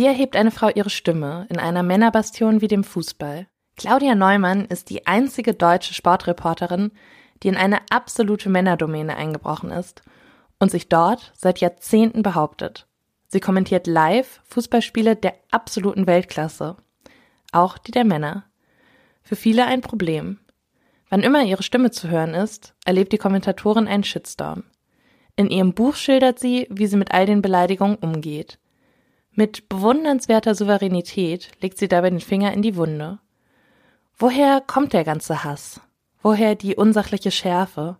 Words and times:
Wie 0.00 0.06
erhebt 0.06 0.34
eine 0.34 0.50
Frau 0.50 0.70
ihre 0.70 0.88
Stimme 0.88 1.46
in 1.50 1.58
einer 1.58 1.82
Männerbastion 1.82 2.62
wie 2.62 2.68
dem 2.68 2.84
Fußball? 2.84 3.46
Claudia 3.76 4.14
Neumann 4.14 4.64
ist 4.64 4.88
die 4.88 5.06
einzige 5.06 5.52
deutsche 5.52 5.92
Sportreporterin, 5.92 6.92
die 7.42 7.48
in 7.48 7.56
eine 7.58 7.80
absolute 7.90 8.48
Männerdomäne 8.48 9.14
eingebrochen 9.14 9.70
ist 9.70 10.00
und 10.58 10.70
sich 10.70 10.88
dort 10.88 11.34
seit 11.36 11.58
Jahrzehnten 11.58 12.22
behauptet. 12.22 12.86
Sie 13.28 13.40
kommentiert 13.40 13.86
live 13.86 14.40
Fußballspiele 14.44 15.16
der 15.16 15.34
absoluten 15.50 16.06
Weltklasse, 16.06 16.78
auch 17.52 17.76
die 17.76 17.92
der 17.92 18.06
Männer. 18.06 18.46
Für 19.22 19.36
viele 19.36 19.66
ein 19.66 19.82
Problem. 19.82 20.38
Wann 21.10 21.20
immer 21.20 21.44
ihre 21.44 21.62
Stimme 21.62 21.90
zu 21.90 22.08
hören 22.08 22.32
ist, 22.32 22.74
erlebt 22.86 23.12
die 23.12 23.18
Kommentatorin 23.18 23.86
einen 23.86 24.04
Shitstorm. 24.04 24.64
In 25.36 25.50
ihrem 25.50 25.74
Buch 25.74 25.94
schildert 25.94 26.38
sie, 26.38 26.68
wie 26.70 26.86
sie 26.86 26.96
mit 26.96 27.12
all 27.12 27.26
den 27.26 27.42
Beleidigungen 27.42 27.96
umgeht. 27.96 28.58
Mit 29.32 29.68
bewundernswerter 29.68 30.54
Souveränität 30.54 31.50
legt 31.60 31.78
sie 31.78 31.88
dabei 31.88 32.10
den 32.10 32.20
Finger 32.20 32.52
in 32.52 32.62
die 32.62 32.76
Wunde. 32.76 33.20
Woher 34.18 34.60
kommt 34.60 34.92
der 34.92 35.04
ganze 35.04 35.44
Hass? 35.44 35.80
Woher 36.20 36.56
die 36.56 36.74
unsachliche 36.74 37.30
Schärfe? 37.30 37.96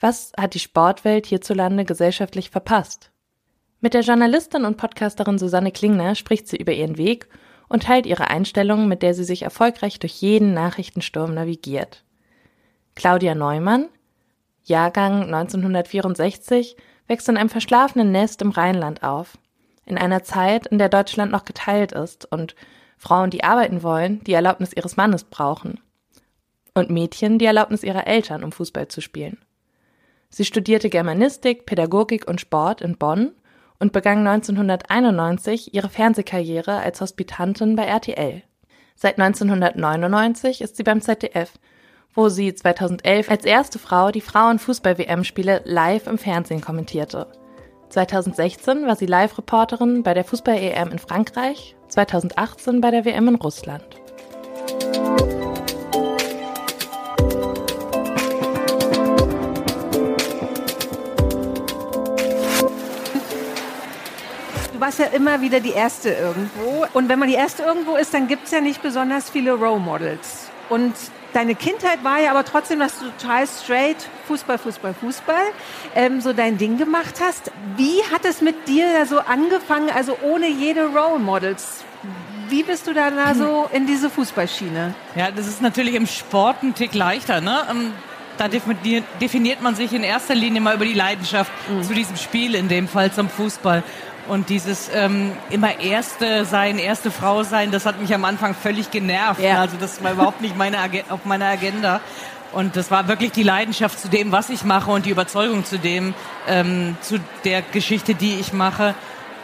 Was 0.00 0.32
hat 0.38 0.54
die 0.54 0.58
Sportwelt 0.58 1.26
hierzulande 1.26 1.84
gesellschaftlich 1.84 2.50
verpasst? 2.50 3.10
Mit 3.80 3.94
der 3.94 4.00
Journalistin 4.00 4.64
und 4.64 4.78
Podcasterin 4.78 5.38
Susanne 5.38 5.72
Klingner 5.72 6.14
spricht 6.14 6.48
sie 6.48 6.56
über 6.56 6.72
ihren 6.72 6.96
Weg 6.96 7.28
und 7.68 7.84
teilt 7.84 8.06
ihre 8.06 8.28
Einstellung, 8.28 8.88
mit 8.88 9.02
der 9.02 9.14
sie 9.14 9.24
sich 9.24 9.42
erfolgreich 9.42 9.98
durch 9.98 10.14
jeden 10.14 10.54
Nachrichtensturm 10.54 11.34
navigiert. 11.34 12.02
Claudia 12.94 13.34
Neumann, 13.34 13.88
Jahrgang 14.64 15.22
1964, 15.32 16.76
wächst 17.06 17.28
in 17.28 17.36
einem 17.36 17.50
verschlafenen 17.50 18.10
Nest 18.10 18.40
im 18.40 18.50
Rheinland 18.50 19.02
auf 19.02 19.38
in 19.86 19.96
einer 19.96 20.22
Zeit, 20.22 20.66
in 20.66 20.78
der 20.78 20.88
Deutschland 20.88 21.32
noch 21.32 21.44
geteilt 21.44 21.92
ist 21.92 22.30
und 22.30 22.54
Frauen, 22.98 23.30
die 23.30 23.44
arbeiten 23.44 23.82
wollen, 23.82 24.22
die 24.24 24.32
Erlaubnis 24.32 24.72
ihres 24.72 24.96
Mannes 24.96 25.24
brauchen. 25.24 25.80
Und 26.74 26.90
Mädchen 26.90 27.38
die 27.38 27.46
Erlaubnis 27.46 27.82
ihrer 27.82 28.06
Eltern, 28.06 28.44
um 28.44 28.52
Fußball 28.52 28.88
zu 28.88 29.00
spielen. 29.00 29.38
Sie 30.28 30.44
studierte 30.44 30.90
Germanistik, 30.90 31.64
Pädagogik 31.64 32.28
und 32.28 32.40
Sport 32.40 32.82
in 32.82 32.98
Bonn 32.98 33.32
und 33.78 33.92
begann 33.92 34.26
1991 34.26 35.72
ihre 35.72 35.88
Fernsehkarriere 35.88 36.78
als 36.78 37.00
Hospitantin 37.00 37.76
bei 37.76 37.84
RTL. 37.84 38.42
Seit 38.96 39.18
1999 39.18 40.62
ist 40.62 40.76
sie 40.76 40.82
beim 40.82 41.00
ZDF, 41.00 41.52
wo 42.12 42.28
sie 42.28 42.54
2011 42.54 43.30
als 43.30 43.44
erste 43.44 43.78
Frau 43.78 44.10
die 44.10 44.22
Frauenfußball-WM-Spiele 44.22 45.62
live 45.64 46.06
im 46.06 46.18
Fernsehen 46.18 46.60
kommentierte– 46.60 47.28
2016 47.90 48.86
war 48.86 48.96
sie 48.96 49.06
Live-Reporterin 49.06 50.02
bei 50.02 50.14
der 50.14 50.24
Fußball-EM 50.24 50.90
in 50.90 50.98
Frankreich, 50.98 51.76
2018 51.88 52.80
bei 52.80 52.90
der 52.90 53.04
WM 53.04 53.28
in 53.28 53.34
Russland. 53.36 53.84
Du 64.72 64.80
warst 64.80 64.98
ja 64.98 65.06
immer 65.06 65.40
wieder 65.40 65.60
die 65.60 65.70
Erste 65.70 66.10
irgendwo. 66.10 66.84
Und 66.92 67.08
wenn 67.08 67.18
man 67.18 67.28
die 67.28 67.34
Erste 67.34 67.62
irgendwo 67.62 67.96
ist, 67.96 68.12
dann 68.12 68.28
gibt 68.28 68.44
es 68.44 68.50
ja 68.50 68.60
nicht 68.60 68.82
besonders 68.82 69.30
viele 69.30 69.52
Role 69.52 69.80
Models. 69.80 70.50
Und 70.68 70.94
deine 71.36 71.54
Kindheit 71.54 72.02
war 72.02 72.18
ja 72.18 72.30
aber 72.30 72.44
trotzdem, 72.44 72.78
dass 72.78 72.98
du 72.98 73.04
total 73.18 73.46
straight 73.46 73.96
Fußball, 74.26 74.56
Fußball, 74.56 74.94
Fußball 74.94 75.42
ähm, 75.94 76.20
so 76.22 76.32
dein 76.32 76.56
Ding 76.56 76.78
gemacht 76.78 77.16
hast. 77.20 77.52
Wie 77.76 78.02
hat 78.10 78.24
es 78.24 78.40
mit 78.40 78.66
dir 78.66 79.04
so 79.06 79.20
angefangen, 79.20 79.90
also 79.94 80.16
ohne 80.22 80.48
jede 80.48 80.86
Role 80.86 81.18
Models? 81.18 81.84
Wie 82.48 82.62
bist 82.62 82.86
du 82.86 82.94
da 82.94 83.34
so 83.34 83.68
in 83.72 83.86
diese 83.86 84.08
Fußballschiene? 84.08 84.94
Ja, 85.14 85.30
das 85.30 85.46
ist 85.46 85.60
natürlich 85.60 85.94
im 85.94 86.06
Sport 86.06 86.62
ein 86.62 86.74
Tick 86.74 86.94
leichter, 86.94 87.40
ne? 87.40 87.66
Ähm, 87.70 87.92
da 88.38 88.48
definiert 88.48 89.62
man 89.62 89.74
sich 89.74 89.92
in 89.92 90.04
erster 90.04 90.34
Linie 90.34 90.60
mal 90.60 90.76
über 90.76 90.84
die 90.84 90.92
Leidenschaft 90.92 91.50
mhm. 91.68 91.82
zu 91.82 91.94
diesem 91.94 92.16
Spiel, 92.16 92.54
in 92.54 92.68
dem 92.68 92.86
Fall 92.86 93.10
zum 93.10 93.28
Fußball. 93.28 93.82
Und 94.28 94.48
dieses 94.48 94.90
ähm, 94.92 95.32
immer 95.50 95.78
Erste 95.78 96.44
sein, 96.44 96.78
erste 96.78 97.10
Frau 97.10 97.44
sein, 97.44 97.70
das 97.70 97.86
hat 97.86 98.00
mich 98.00 98.12
am 98.12 98.24
Anfang 98.24 98.54
völlig 98.54 98.90
genervt. 98.90 99.40
Ja. 99.40 99.60
Also 99.60 99.76
das 99.78 100.02
war 100.02 100.12
überhaupt 100.12 100.40
nicht 100.40 100.56
meine 100.56 100.78
auf 101.10 101.24
meiner 101.24 101.46
Agenda. 101.46 102.00
Und 102.52 102.76
das 102.76 102.90
war 102.90 103.06
wirklich 103.06 103.32
die 103.32 103.42
Leidenschaft 103.42 104.00
zu 104.00 104.08
dem, 104.08 104.32
was 104.32 104.50
ich 104.50 104.64
mache 104.64 104.90
und 104.90 105.06
die 105.06 105.10
Überzeugung 105.10 105.64
zu 105.64 105.78
dem, 105.78 106.14
ähm, 106.48 106.96
zu 107.02 107.20
der 107.44 107.62
Geschichte, 107.62 108.14
die 108.14 108.34
ich 108.40 108.52
mache. 108.52 108.94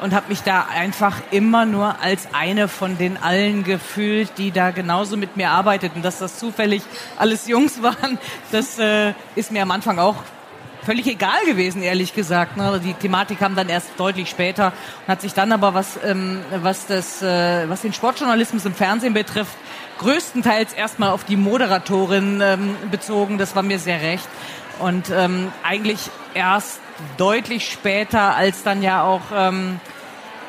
Und 0.01 0.15
habe 0.15 0.31
mich 0.31 0.43
da 0.43 0.67
einfach 0.75 1.19
immer 1.31 1.65
nur 1.65 2.01
als 2.01 2.27
eine 2.33 2.67
von 2.67 2.99
den 2.99 3.17
allen 3.23 3.63
gefühlt, 3.63 4.33
die 4.37 4.51
da 4.51 4.73
genauso 4.73 5.17
mit 5.17 5.37
mir 5.37 5.51
arbeiteten. 5.51 6.03
Dass 6.03 6.19
das 6.19 6.39
zufällig 6.39 6.83
alles 7.17 7.47
Jungs 7.47 7.83
waren, 7.85 8.19
das 8.51 8.81
äh, 8.81 9.13
ist 9.37 9.53
mir 9.53 9.63
am 9.63 9.71
Anfang 9.71 10.01
auch 10.01 10.17
völlig 10.85 11.07
egal 11.07 11.45
gewesen, 11.47 11.83
ehrlich 11.83 12.15
gesagt. 12.15 12.57
Ne? 12.57 12.81
Die 12.85 12.95
Thematik 12.95 13.39
kam 13.39 13.55
dann 13.55 13.69
erst 13.69 13.89
deutlich 13.97 14.29
später 14.29 14.73
und 15.07 15.13
hat 15.13 15.21
sich 15.21 15.35
dann 15.35 15.53
aber, 15.53 15.75
was, 15.75 15.99
ähm, 16.05 16.41
was, 16.63 16.87
das, 16.87 17.23
äh, 17.23 17.69
was 17.69 17.83
den 17.83 17.93
Sportjournalismus 17.93 18.65
im 18.65 18.75
Fernsehen 18.75 19.15
betrifft, 19.15 19.57
größtenteils 19.99 20.73
erstmal 20.73 21.11
auf 21.11 21.25
die 21.25 21.37
Moderatorin 21.37 22.41
ähm, 22.43 22.77
bezogen. 22.91 23.39
Das 23.39 23.55
war 23.55 23.63
mir 23.63 23.79
sehr 23.79 24.03
recht. 24.03 24.29
Und 24.79 25.11
ähm, 25.11 25.53
eigentlich 25.63 26.11
erst 26.35 26.81
deutlich 27.17 27.71
später, 27.71 28.35
als 28.35 28.63
dann 28.63 28.83
ja 28.83 29.03
auch... 29.03 29.23
Ähm, 29.35 29.81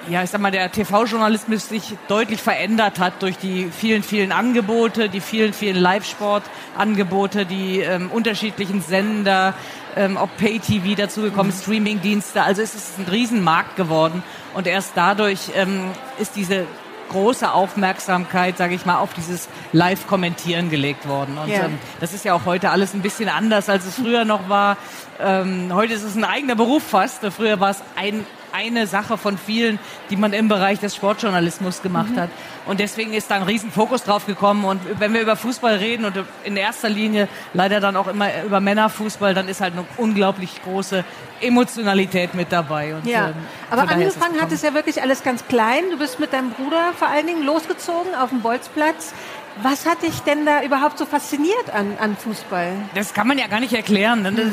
ja, 0.10 0.22
ich 0.22 0.30
sag 0.30 0.42
mal, 0.42 0.52
der 0.52 0.70
TV-Journalismus 0.72 1.70
sich 1.70 1.96
deutlich 2.10 2.42
verändert 2.42 3.00
hat 3.00 3.22
durch 3.22 3.38
die 3.38 3.70
vielen, 3.72 4.04
vielen 4.04 4.32
Angebote, 4.32 5.08
die 5.08 5.22
vielen, 5.22 5.54
vielen 5.54 5.78
Live-Sport-Angebote, 5.78 7.46
die 7.46 7.80
ähm, 7.80 8.12
unterschiedlichen 8.12 8.82
Sender, 8.82 9.54
ähm, 9.96 10.18
ob 10.18 10.36
Pay-TV 10.38 10.96
dazugekommen, 10.96 11.54
mhm. 11.54 11.60
Streaming-Dienste. 11.60 12.42
Also 12.42 12.62
es 12.62 12.76
ist 12.76 13.00
ein 13.00 13.06
Riesenmarkt 13.06 13.76
geworden 13.76 14.24
und 14.54 14.68
erst 14.68 14.92
dadurch 14.96 15.52
ähm, 15.56 15.92
ist 16.20 16.36
diese 16.36 16.66
große 17.10 17.52
Aufmerksamkeit, 17.52 18.58
sage 18.58 18.76
ich 18.76 18.86
mal, 18.86 18.98
auf 18.98 19.14
dieses 19.14 19.48
Live-Kommentieren 19.72 20.70
gelegt 20.70 21.08
worden. 21.08 21.38
Und 21.38 21.50
ja. 21.50 21.66
ähm, 21.66 21.78
das 22.00 22.14
ist 22.14 22.26
ja 22.26 22.34
auch 22.34 22.46
heute 22.46 22.72
alles 22.72 22.94
ein 22.94 23.02
bisschen 23.02 23.30
anders, 23.30 23.70
als 23.70 23.86
es 23.86 23.96
früher 23.96 24.26
noch 24.26 24.50
war. 24.50 24.78
Ähm, 25.20 25.72
heute 25.74 25.94
ist 25.94 26.04
es 26.04 26.16
ein 26.16 26.24
eigener 26.24 26.56
Beruf 26.56 26.84
fast. 26.84 27.24
Früher 27.26 27.60
war 27.60 27.72
es 27.72 27.84
ein 27.96 28.26
eine 28.54 28.88
Sache 28.88 29.18
von 29.18 29.38
vielen, 29.38 29.80
die 30.10 30.16
man 30.16 30.32
im 30.32 30.48
Bereich 30.48 30.80
des 30.80 30.96
Sportjournalismus 30.96 31.82
gemacht 31.82 32.12
mhm. 32.12 32.20
hat. 32.20 32.30
Und 32.66 32.80
deswegen 32.80 33.14
ist 33.14 33.30
da 33.30 33.36
ein 33.36 33.44
Riesenfokus 33.44 34.04
drauf 34.04 34.26
gekommen. 34.26 34.64
Und 34.64 34.80
wenn 35.00 35.14
wir 35.14 35.22
über 35.22 35.36
Fußball 35.36 35.76
reden 35.76 36.06
und 36.06 36.16
in 36.44 36.56
erster 36.56 36.90
Linie 36.90 37.28
leider 37.54 37.80
dann 37.80 37.96
auch 37.96 38.08
immer 38.08 38.30
über 38.46 38.60
Männerfußball, 38.60 39.34
dann 39.34 39.48
ist 39.48 39.60
halt 39.60 39.74
eine 39.74 39.86
unglaublich 39.98 40.62
große 40.64 41.04
Emotionalität 41.42 42.36
mit 42.36 42.52
dabei. 42.52 42.96
Und, 42.96 43.06
ja, 43.06 43.30
ähm, 43.30 43.34
aber 43.70 43.90
angefangen 43.90 44.40
hat 44.40 44.52
es 44.52 44.62
ja 44.62 44.74
wirklich 44.74 45.02
alles 45.02 45.24
ganz 45.24 45.46
klein. 45.48 45.84
Du 45.92 45.98
bist 45.98 46.20
mit 46.20 46.32
deinem 46.32 46.52
Bruder 46.52 46.94
vor 46.98 47.10
allen 47.10 47.28
Dingen 47.28 47.44
losgezogen 47.44 48.16
auf 48.16 48.30
dem 48.30 48.42
Bolzplatz. 48.42 49.14
Was 49.62 49.86
hat 49.86 50.02
dich 50.02 50.20
denn 50.22 50.46
da 50.46 50.64
überhaupt 50.64 50.98
so 50.98 51.06
fasziniert 51.06 51.70
an, 51.74 51.98
an 52.00 52.16
Fußball? 52.18 52.72
Das 52.96 53.14
kann 53.14 53.28
man 53.28 53.38
ja 53.38 53.48
gar 53.48 53.60
nicht 53.60 53.74
erklären. 53.74 54.24
Ne? 54.24 54.32
Das, 54.32 54.48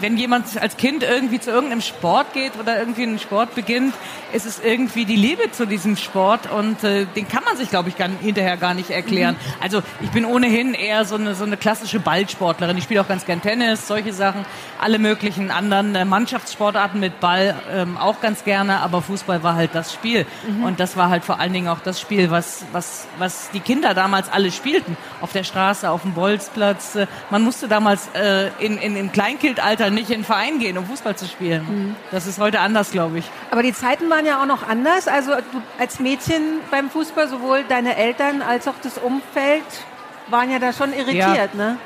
wenn 0.00 0.16
jemand 0.16 0.60
als 0.60 0.76
Kind 0.76 1.02
irgendwie 1.02 1.40
zu 1.40 1.50
irgendeinem 1.50 1.80
Sport 1.80 2.32
geht 2.32 2.52
oder 2.58 2.78
irgendwie 2.78 3.02
einen 3.02 3.18
Sport 3.18 3.54
beginnt, 3.54 3.94
ist 4.32 4.46
es 4.46 4.60
irgendwie 4.60 5.04
die 5.04 5.16
Liebe 5.16 5.50
zu 5.50 5.66
diesem 5.66 5.96
Sport 5.96 6.50
und 6.50 6.84
äh, 6.84 7.06
den 7.06 7.28
kann 7.28 7.44
man 7.44 7.56
sich, 7.56 7.70
glaube 7.70 7.88
ich, 7.88 7.96
gar, 7.96 8.08
hinterher 8.20 8.56
gar 8.56 8.74
nicht 8.74 8.90
erklären. 8.90 9.34
Mhm. 9.34 9.62
Also 9.62 9.82
ich 10.00 10.10
bin 10.10 10.24
ohnehin 10.24 10.74
eher 10.74 11.04
so 11.04 11.14
eine, 11.14 11.34
so 11.34 11.44
eine 11.44 11.56
klassische 11.56 12.00
Ballsportlerin. 12.00 12.76
Ich 12.76 12.84
spiele 12.84 13.00
auch 13.00 13.08
ganz 13.08 13.24
gern 13.24 13.40
Tennis, 13.40 13.86
solche 13.88 14.12
Sachen, 14.12 14.44
alle 14.80 14.98
möglichen 14.98 15.50
anderen 15.50 15.94
äh, 15.94 16.04
Mannschaftssportarten 16.04 17.00
mit 17.00 17.20
Ball 17.20 17.54
ähm, 17.70 17.96
auch 17.96 18.20
ganz 18.20 18.44
gerne, 18.44 18.80
aber 18.80 19.02
Fußball 19.02 19.42
war 19.42 19.54
halt 19.54 19.74
das 19.74 19.92
Spiel. 19.92 20.26
Mhm. 20.46 20.64
Und 20.64 20.80
das 20.80 20.96
war 20.96 21.08
halt 21.08 21.24
vor 21.24 21.40
allen 21.40 21.52
Dingen 21.52 21.68
auch 21.68 21.80
das 21.80 22.00
Spiel, 22.00 22.30
was, 22.30 22.64
was, 22.72 23.06
was 23.18 23.50
die 23.50 23.60
Kinder 23.60 23.94
damals 23.94 24.30
alle 24.30 24.52
spielten. 24.52 24.96
Auf 25.20 25.32
der 25.32 25.44
Straße, 25.44 25.90
auf 25.90 26.02
dem 26.02 26.12
Bolzplatz. 26.12 26.96
Äh, 26.96 27.06
man 27.30 27.42
musste 27.42 27.68
damals 27.68 28.08
äh, 28.14 28.48
in, 28.58 28.78
in, 28.78 28.96
im 28.96 29.12
Kleinkind 29.12 29.60
Alter 29.88 29.94
nicht 29.94 30.10
in 30.10 30.20
den 30.20 30.24
Verein 30.24 30.58
gehen, 30.58 30.78
um 30.78 30.86
Fußball 30.86 31.16
zu 31.16 31.26
spielen. 31.26 31.62
Mhm. 31.62 31.96
Das 32.10 32.26
ist 32.26 32.38
heute 32.38 32.60
anders, 32.60 32.90
glaube 32.90 33.18
ich. 33.18 33.30
Aber 33.50 33.62
die 33.62 33.72
Zeiten 33.72 34.10
waren 34.10 34.26
ja 34.26 34.40
auch 34.40 34.46
noch 34.46 34.66
anders. 34.68 35.08
Also 35.08 35.32
du 35.32 35.62
als 35.78 36.00
Mädchen 36.00 36.42
beim 36.70 36.90
Fußball, 36.90 37.28
sowohl 37.28 37.64
deine 37.68 37.96
Eltern 37.96 38.42
als 38.42 38.68
auch 38.68 38.74
das 38.82 38.98
Umfeld 38.98 39.64
waren 40.28 40.50
ja 40.50 40.58
da 40.58 40.72
schon 40.72 40.92
irritiert, 40.92 41.50
ja. 41.54 41.56
ne? 41.56 41.78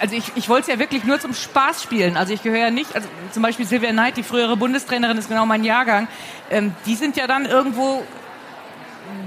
also 0.00 0.16
ich, 0.16 0.32
ich 0.34 0.48
wollte 0.48 0.62
es 0.62 0.66
ja 0.68 0.78
wirklich 0.80 1.04
nur 1.04 1.20
zum 1.20 1.34
Spaß 1.34 1.82
spielen. 1.82 2.16
Also 2.16 2.32
ich 2.32 2.42
gehöre 2.42 2.58
ja 2.58 2.70
nicht, 2.70 2.96
also 2.96 3.06
zum 3.30 3.42
Beispiel 3.42 3.64
Silvia 3.66 3.90
Knight, 3.90 4.16
die 4.16 4.22
frühere 4.22 4.56
Bundestrainerin, 4.56 5.16
ist 5.18 5.28
genau 5.28 5.46
mein 5.46 5.62
Jahrgang. 5.62 6.08
Ähm, 6.50 6.74
die 6.86 6.96
sind 6.96 7.16
ja 7.16 7.26
dann 7.26 7.46
irgendwo 7.46 8.02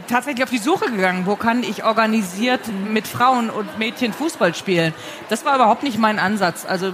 tatsächlich 0.10 0.44
auf 0.44 0.50
die 0.50 0.58
Suche 0.58 0.92
gegangen, 0.92 1.26
wo 1.26 1.36
kann 1.36 1.64
ich 1.64 1.86
organisiert 1.86 2.62
mit 2.90 3.08
Frauen 3.08 3.50
und 3.50 3.80
Mädchen 3.80 4.12
Fußball 4.12 4.54
spielen. 4.54 4.94
Das 5.30 5.46
war 5.46 5.56
überhaupt 5.56 5.84
nicht 5.84 5.98
mein 5.98 6.20
Ansatz. 6.20 6.66
Also 6.66 6.94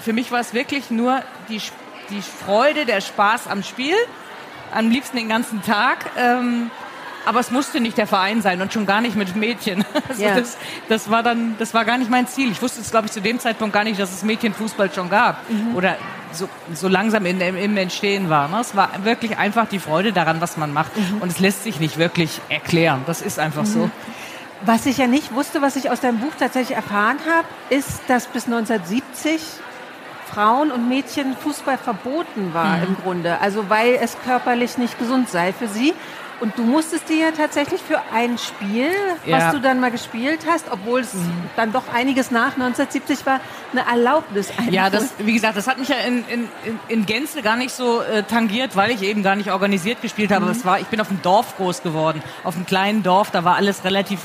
für 0.00 0.12
mich 0.12 0.30
war 0.30 0.40
es 0.40 0.54
wirklich 0.54 0.90
nur 0.90 1.22
die, 1.48 1.60
die 2.10 2.22
Freude, 2.22 2.86
der 2.86 3.00
Spaß 3.00 3.46
am 3.48 3.62
Spiel, 3.62 3.96
am 4.72 4.90
liebsten 4.90 5.16
den 5.16 5.28
ganzen 5.28 5.62
Tag. 5.62 6.06
Ähm, 6.16 6.70
aber 7.26 7.40
es 7.40 7.50
musste 7.50 7.80
nicht 7.80 7.96
der 7.96 8.06
Verein 8.06 8.42
sein 8.42 8.60
und 8.60 8.72
schon 8.72 8.86
gar 8.86 9.00
nicht 9.00 9.16
mit 9.16 9.34
Mädchen. 9.36 9.84
Also 10.08 10.22
ja. 10.22 10.34
das, 10.34 10.58
das 10.88 11.10
war 11.10 11.22
dann, 11.22 11.56
das 11.58 11.72
war 11.72 11.84
gar 11.84 11.96
nicht 11.96 12.10
mein 12.10 12.28
Ziel. 12.28 12.52
Ich 12.52 12.60
wusste 12.60 12.80
es, 12.80 12.90
glaube 12.90 13.06
ich, 13.06 13.12
zu 13.12 13.20
dem 13.20 13.38
Zeitpunkt 13.40 13.72
gar 13.72 13.84
nicht, 13.84 13.98
dass 13.98 14.12
es 14.12 14.22
Mädchenfußball 14.22 14.92
schon 14.92 15.08
gab 15.08 15.48
mhm. 15.50 15.74
oder 15.74 15.96
so, 16.32 16.48
so 16.72 16.88
langsam 16.88 17.24
in, 17.26 17.40
im 17.40 17.76
Entstehen 17.76 18.28
war. 18.28 18.48
Ne? 18.48 18.58
Es 18.60 18.76
war 18.76 18.90
wirklich 19.04 19.38
einfach 19.38 19.66
die 19.66 19.78
Freude 19.78 20.12
daran, 20.12 20.40
was 20.40 20.56
man 20.56 20.72
macht. 20.72 20.96
Mhm. 20.96 21.22
Und 21.22 21.32
es 21.32 21.38
lässt 21.38 21.64
sich 21.64 21.80
nicht 21.80 21.96
wirklich 21.96 22.40
erklären. 22.48 23.02
Das 23.06 23.22
ist 23.22 23.38
einfach 23.38 23.62
mhm. 23.62 23.66
so. 23.66 23.90
Was 24.62 24.86
ich 24.86 24.98
ja 24.98 25.06
nicht 25.06 25.34
wusste, 25.34 25.62
was 25.62 25.76
ich 25.76 25.90
aus 25.90 26.00
deinem 26.00 26.18
Buch 26.18 26.32
tatsächlich 26.38 26.76
erfahren 26.76 27.18
habe, 27.28 27.46
ist, 27.70 28.02
dass 28.08 28.26
bis 28.26 28.44
1970 28.44 29.40
Frauen 30.34 30.72
und 30.72 30.88
Mädchen 30.88 31.36
Fußball 31.36 31.78
verboten 31.78 32.52
war 32.52 32.78
mhm. 32.78 32.84
im 32.84 32.96
Grunde. 32.96 33.40
Also 33.40 33.70
weil 33.70 33.98
es 34.00 34.16
körperlich 34.24 34.78
nicht 34.78 34.98
gesund 34.98 35.28
sei 35.28 35.52
für 35.52 35.68
sie. 35.68 35.94
Und 36.40 36.58
du 36.58 36.64
musstest 36.64 37.08
dir 37.08 37.16
ja 37.16 37.30
tatsächlich 37.30 37.80
für 37.80 38.00
ein 38.12 38.38
Spiel, 38.38 38.90
ja. 39.24 39.38
was 39.38 39.52
du 39.52 39.60
dann 39.60 39.78
mal 39.78 39.92
gespielt 39.92 40.40
hast, 40.50 40.66
obwohl 40.70 41.00
es 41.00 41.14
mhm. 41.14 41.30
dann 41.54 41.72
doch 41.72 41.84
einiges 41.94 42.32
nach 42.32 42.54
1970 42.54 43.24
war, 43.24 43.40
eine 43.70 43.86
Erlaubnis 43.86 44.50
einholen. 44.50 44.74
Ja, 44.74 44.90
das, 44.90 45.14
wie 45.18 45.32
gesagt, 45.32 45.56
das 45.56 45.68
hat 45.68 45.78
mich 45.78 45.88
ja 45.88 45.96
in, 46.06 46.24
in, 46.28 46.48
in 46.88 47.06
Gänze 47.06 47.40
gar 47.40 47.56
nicht 47.56 47.70
so 47.70 48.02
äh, 48.02 48.24
tangiert, 48.24 48.74
weil 48.74 48.90
ich 48.90 49.02
eben 49.02 49.22
gar 49.22 49.36
nicht 49.36 49.52
organisiert 49.52 50.02
gespielt 50.02 50.32
habe. 50.32 50.46
Mhm. 50.46 50.50
Es 50.50 50.64
war, 50.64 50.80
ich 50.80 50.88
bin 50.88 51.00
auf 51.00 51.08
dem 51.08 51.22
Dorf 51.22 51.56
groß 51.56 51.82
geworden, 51.82 52.20
auf 52.42 52.56
einem 52.56 52.66
kleinen 52.66 53.04
Dorf, 53.04 53.30
da 53.30 53.44
war 53.44 53.54
alles 53.54 53.84
relativ 53.84 54.18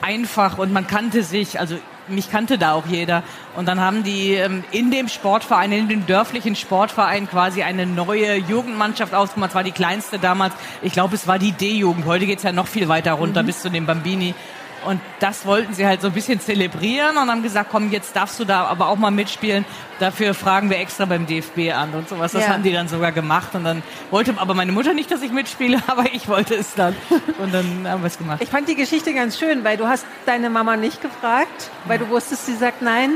einfach 0.00 0.56
und 0.56 0.72
man 0.72 0.86
kannte 0.86 1.22
sich. 1.22 1.60
Also 1.60 1.76
mich 2.08 2.30
kannte 2.30 2.58
da 2.58 2.72
auch 2.72 2.86
jeder. 2.86 3.22
Und 3.56 3.66
dann 3.66 3.80
haben 3.80 4.02
die 4.02 4.34
ähm, 4.34 4.64
in 4.70 4.90
dem 4.90 5.08
Sportverein, 5.08 5.72
in 5.72 5.88
dem 5.88 6.06
dörflichen 6.06 6.56
Sportverein 6.56 7.28
quasi 7.28 7.62
eine 7.62 7.86
neue 7.86 8.36
Jugendmannschaft 8.36 9.14
ausgemacht. 9.14 9.50
Es 9.50 9.54
war 9.54 9.64
die 9.64 9.72
kleinste 9.72 10.18
damals. 10.18 10.54
Ich 10.82 10.92
glaube, 10.92 11.14
es 11.14 11.26
war 11.26 11.38
die 11.38 11.52
D-Jugend. 11.52 12.06
Heute 12.06 12.26
geht's 12.26 12.42
ja 12.42 12.52
noch 12.52 12.66
viel 12.66 12.88
weiter 12.88 13.12
runter 13.12 13.42
mhm. 13.42 13.46
bis 13.46 13.62
zu 13.62 13.70
den 13.70 13.86
Bambini. 13.86 14.34
Und 14.84 15.00
das 15.20 15.46
wollten 15.46 15.74
sie 15.74 15.86
halt 15.86 16.00
so 16.00 16.08
ein 16.08 16.12
bisschen 16.12 16.40
zelebrieren 16.40 17.16
und 17.16 17.30
haben 17.30 17.42
gesagt, 17.42 17.70
komm, 17.70 17.90
jetzt 17.90 18.14
darfst 18.14 18.38
du 18.38 18.44
da 18.44 18.64
aber 18.64 18.88
auch 18.88 18.96
mal 18.96 19.10
mitspielen. 19.10 19.64
Dafür 19.98 20.34
fragen 20.34 20.70
wir 20.70 20.78
extra 20.78 21.04
beim 21.04 21.26
DFB 21.26 21.72
an 21.74 21.92
und 21.94 22.08
sowas. 22.08 22.32
Das 22.32 22.44
ja. 22.44 22.52
haben 22.52 22.62
die 22.62 22.72
dann 22.72 22.88
sogar 22.88 23.12
gemacht. 23.12 23.54
Und 23.54 23.64
dann 23.64 23.82
wollte 24.10 24.34
aber 24.36 24.54
meine 24.54 24.72
Mutter 24.72 24.94
nicht, 24.94 25.10
dass 25.10 25.22
ich 25.22 25.32
mitspiele, 25.32 25.82
aber 25.86 26.12
ich 26.12 26.28
wollte 26.28 26.54
es 26.54 26.74
dann. 26.74 26.94
Und 27.38 27.54
dann 27.54 27.86
haben 27.88 28.02
wir 28.02 28.08
es 28.08 28.18
gemacht. 28.18 28.42
Ich 28.42 28.50
fand 28.50 28.68
die 28.68 28.76
Geschichte 28.76 29.14
ganz 29.14 29.38
schön, 29.38 29.64
weil 29.64 29.76
du 29.76 29.86
hast 29.86 30.06
deine 30.26 30.50
Mama 30.50 30.76
nicht 30.76 31.00
gefragt, 31.00 31.70
weil 31.86 31.98
du 31.98 32.08
wusstest, 32.08 32.46
sie 32.46 32.54
sagt 32.54 32.82
nein 32.82 33.12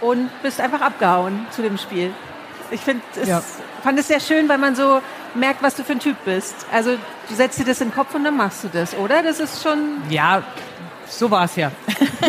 und 0.00 0.30
bist 0.42 0.60
einfach 0.60 0.80
abgehauen 0.80 1.46
zu 1.50 1.62
dem 1.62 1.78
Spiel. 1.78 2.12
Ich 2.70 2.80
find, 2.80 3.02
es, 3.20 3.28
ja. 3.28 3.42
fand 3.82 3.98
es 3.98 4.08
sehr 4.08 4.20
schön, 4.20 4.48
weil 4.48 4.58
man 4.58 4.74
so 4.74 5.00
merkt, 5.34 5.62
was 5.62 5.74
du 5.76 5.84
für 5.84 5.92
ein 5.92 6.00
Typ 6.00 6.16
bist. 6.24 6.54
Also 6.72 6.96
du 7.28 7.34
setzt 7.34 7.58
dir 7.58 7.64
das 7.64 7.80
in 7.80 7.88
den 7.88 7.94
Kopf 7.94 8.14
und 8.14 8.24
dann 8.24 8.36
machst 8.36 8.64
du 8.64 8.68
das, 8.68 8.96
oder? 8.96 9.22
Das 9.22 9.40
ist 9.40 9.62
schon... 9.62 10.02
Ja, 10.08 10.42
so 11.08 11.30
war 11.30 11.44
es 11.44 11.56
ja. 11.56 11.70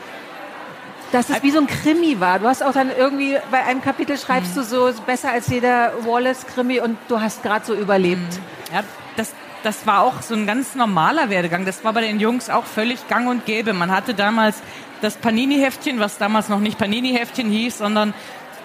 dass 1.12 1.30
es 1.30 1.42
wie 1.42 1.50
so 1.50 1.60
ein 1.60 1.66
Krimi 1.66 2.20
war. 2.20 2.38
Du 2.38 2.46
hast 2.46 2.62
auch 2.62 2.72
dann 2.72 2.90
irgendwie 2.94 3.38
bei 3.50 3.64
einem 3.64 3.80
Kapitel 3.80 4.18
schreibst 4.18 4.54
mhm. 4.56 4.60
du 4.60 4.64
so 4.64 4.92
besser 5.06 5.30
als 5.30 5.48
jeder 5.48 5.94
Wallace-Krimi 6.04 6.80
und 6.80 6.98
du 7.08 7.18
hast 7.20 7.42
gerade 7.42 7.64
so 7.64 7.74
überlebt. 7.74 8.20
Mhm. 8.20 8.74
Ja, 8.74 8.82
das, 9.16 9.32
das 9.66 9.84
war 9.84 10.02
auch 10.02 10.22
so 10.22 10.34
ein 10.34 10.46
ganz 10.46 10.76
normaler 10.76 11.28
Werdegang. 11.28 11.64
Das 11.64 11.82
war 11.82 11.92
bei 11.92 12.00
den 12.00 12.20
Jungs 12.20 12.50
auch 12.50 12.64
völlig 12.64 13.08
gang 13.08 13.28
und 13.28 13.46
gäbe. 13.46 13.72
Man 13.72 13.90
hatte 13.90 14.14
damals 14.14 14.62
das 15.02 15.16
Panini-Heftchen, 15.16 15.98
was 15.98 16.18
damals 16.18 16.48
noch 16.48 16.60
nicht 16.60 16.78
Panini-Heftchen 16.78 17.50
hieß, 17.50 17.78
sondern 17.78 18.14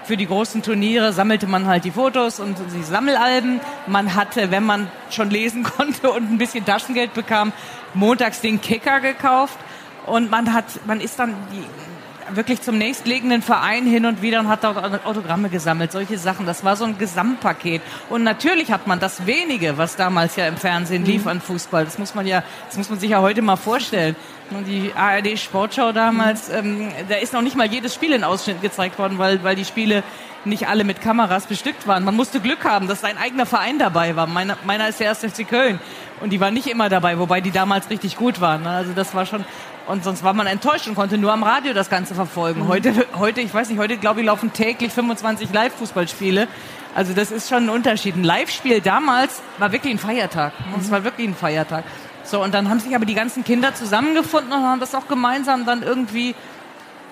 für 0.03 0.15
die 0.15 0.27
großen 0.27 0.61
Turniere 0.61 1.11
sammelte 1.11 1.47
man 1.47 1.65
halt 1.65 1.85
die 1.85 1.91
Fotos 1.91 2.39
und 2.39 2.55
die 2.75 2.83
Sammelalben. 2.83 3.61
Man 3.87 4.13
hatte, 4.13 4.51
wenn 4.51 4.63
man 4.63 4.91
schon 5.09 5.31
lesen 5.31 5.63
konnte 5.77 6.11
und 6.11 6.31
ein 6.31 6.37
bisschen 6.37 6.65
Taschengeld 6.65 7.15
bekam, 7.15 7.51
montags 7.95 8.41
den 8.41 8.61
Kicker 8.61 8.99
gekauft. 8.99 9.57
Und 10.05 10.29
man 10.29 10.53
hat, 10.53 10.65
man 10.85 11.01
ist 11.01 11.17
dann 11.17 11.33
die 11.51 11.63
wirklich 12.35 12.61
zum 12.61 12.77
nächstliegenden 12.77 13.41
Verein 13.41 13.85
hin 13.85 14.05
und 14.05 14.21
wieder 14.21 14.39
und 14.39 14.47
hat 14.47 14.63
dort 14.63 15.05
Autogramme 15.05 15.49
gesammelt, 15.49 15.91
solche 15.91 16.17
Sachen. 16.17 16.45
Das 16.45 16.63
war 16.63 16.75
so 16.75 16.85
ein 16.85 16.97
Gesamtpaket. 16.97 17.81
Und 18.09 18.23
natürlich 18.23 18.71
hat 18.71 18.87
man 18.87 18.99
das 18.99 19.25
wenige, 19.25 19.77
was 19.77 19.95
damals 19.95 20.35
ja 20.35 20.47
im 20.47 20.57
Fernsehen 20.57 21.05
lief 21.05 21.23
mhm. 21.23 21.29
an 21.29 21.41
Fußball. 21.41 21.85
Das 21.85 21.97
muss 21.97 22.15
man 22.15 22.25
ja, 22.25 22.43
das 22.67 22.77
muss 22.77 22.89
man 22.89 22.99
sich 22.99 23.11
ja 23.11 23.21
heute 23.21 23.41
mal 23.41 23.55
vorstellen. 23.55 24.15
Die 24.67 24.91
ARD 24.93 25.39
Sportschau 25.39 25.93
damals, 25.93 26.49
mhm. 26.49 26.55
ähm, 26.55 26.91
da 27.07 27.15
ist 27.15 27.33
noch 27.33 27.41
nicht 27.41 27.55
mal 27.55 27.67
jedes 27.67 27.93
Spiel 27.93 28.11
in 28.11 28.23
Ausschnitt 28.23 28.61
gezeigt 28.61 28.99
worden, 28.99 29.17
weil, 29.17 29.43
weil 29.43 29.55
die 29.55 29.65
Spiele 29.65 30.03
nicht 30.45 30.67
alle 30.67 30.83
mit 30.83 31.01
Kameras 31.01 31.45
bestückt 31.45 31.87
waren. 31.87 32.03
Man 32.03 32.15
musste 32.15 32.39
Glück 32.39 32.65
haben, 32.65 32.87
dass 32.87 33.01
sein 33.01 33.17
eigener 33.17 33.45
Verein 33.45 33.77
dabei 33.77 34.15
war. 34.15 34.27
Meiner, 34.27 34.57
meiner 34.65 34.87
ist 34.87 34.99
der 34.99 35.07
erste 35.07 35.29
FC 35.29 35.47
Köln. 35.47 35.79
Und 36.19 36.31
die 36.31 36.39
waren 36.39 36.53
nicht 36.53 36.67
immer 36.67 36.89
dabei, 36.89 37.17
wobei 37.19 37.41
die 37.41 37.51
damals 37.51 37.89
richtig 37.89 38.15
gut 38.15 38.41
waren. 38.41 38.65
Also 38.65 38.93
das 38.93 39.13
war 39.15 39.25
schon, 39.25 39.45
und 39.91 40.05
sonst 40.05 40.23
war 40.23 40.33
man 40.33 40.47
enttäuscht 40.47 40.87
und 40.87 40.95
konnte 40.95 41.17
nur 41.17 41.33
am 41.33 41.43
Radio 41.43 41.73
das 41.73 41.89
Ganze 41.89 42.15
verfolgen. 42.15 42.67
Heute, 42.69 42.93
heute, 43.17 43.41
ich 43.41 43.53
weiß 43.53 43.69
nicht, 43.69 43.77
heute 43.77 43.97
glaube 43.97 44.21
ich 44.21 44.25
laufen 44.25 44.53
täglich 44.53 44.93
25 44.93 45.51
Live-Fußballspiele. 45.51 46.47
Also 46.95 47.13
das 47.13 47.29
ist 47.29 47.49
schon 47.49 47.65
ein 47.65 47.69
Unterschied. 47.69 48.15
Ein 48.15 48.23
Live-Spiel 48.23 48.79
damals 48.79 49.41
war 49.57 49.73
wirklich 49.73 49.93
ein 49.93 49.99
Feiertag. 49.99 50.53
Es 50.79 50.87
mhm. 50.87 50.91
war 50.91 51.03
wirklich 51.03 51.27
ein 51.27 51.35
Feiertag. 51.35 51.83
So, 52.23 52.41
und 52.41 52.53
dann 52.53 52.69
haben 52.69 52.79
sich 52.79 52.95
aber 52.95 53.05
die 53.05 53.15
ganzen 53.15 53.43
Kinder 53.43 53.75
zusammengefunden 53.75 54.53
und 54.53 54.63
haben 54.63 54.79
das 54.79 54.95
auch 54.95 55.07
gemeinsam 55.09 55.65
dann 55.65 55.83
irgendwie 55.83 56.35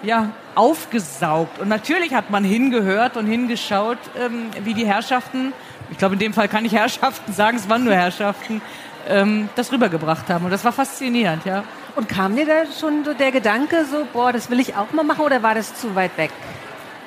ja, 0.02 0.30
aufgesaugt. 0.56 1.60
Und 1.60 1.68
natürlich 1.68 2.14
hat 2.14 2.30
man 2.30 2.46
hingehört 2.46 3.18
und 3.18 3.26
hingeschaut, 3.26 3.98
ähm, 4.18 4.52
wie 4.64 4.74
die 4.74 4.86
Herrschaften, 4.86 5.52
ich 5.92 5.98
glaube 5.98 6.14
in 6.14 6.20
dem 6.20 6.34
Fall 6.34 6.48
kann 6.48 6.64
ich 6.64 6.72
Herrschaften 6.72 7.34
sagen, 7.34 7.58
es 7.58 7.68
waren 7.68 7.84
nur 7.84 7.94
Herrschaften, 7.94 8.62
ähm, 9.10 9.50
das 9.56 9.70
rübergebracht 9.74 10.30
haben. 10.30 10.46
Und 10.46 10.52
das 10.52 10.64
war 10.64 10.72
faszinierend, 10.72 11.44
ja. 11.44 11.66
Und 11.96 12.08
kam 12.08 12.36
dir 12.36 12.46
da 12.46 12.64
schon 12.80 13.04
so 13.04 13.14
der 13.14 13.32
Gedanke, 13.32 13.86
so, 13.86 14.06
boah, 14.14 14.32
das 14.32 14.50
will 14.50 14.60
ich 14.60 14.76
auch 14.76 14.92
mal 14.92 15.04
machen 15.04 15.22
oder 15.22 15.44
war 15.44 15.56
das 15.56 15.76
zu 15.76 15.96
weit 15.96 16.18
weg? 16.18 16.32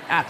Ja, 0.08 0.24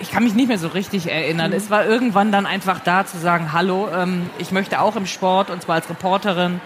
ich 0.00 0.10
kann 0.10 0.24
mich 0.24 0.34
nicht 0.34 0.48
mehr 0.48 0.58
so 0.58 0.68
richtig 0.68 1.10
erinnern. 1.10 1.50
Mhm. 1.50 1.56
Es 1.56 1.70
war 1.70 1.86
irgendwann 1.86 2.32
dann 2.32 2.46
einfach 2.46 2.80
da 2.80 3.06
zu 3.06 3.18
sagen, 3.18 3.52
hallo, 3.52 3.88
ähm, 3.94 4.30
ich 4.38 4.52
möchte 4.52 4.80
auch 4.80 4.96
im 4.96 5.06
Sport 5.06 5.50
und 5.50 5.62
zwar 5.62 5.76
als 5.76 5.88
Reporterin 5.88 6.60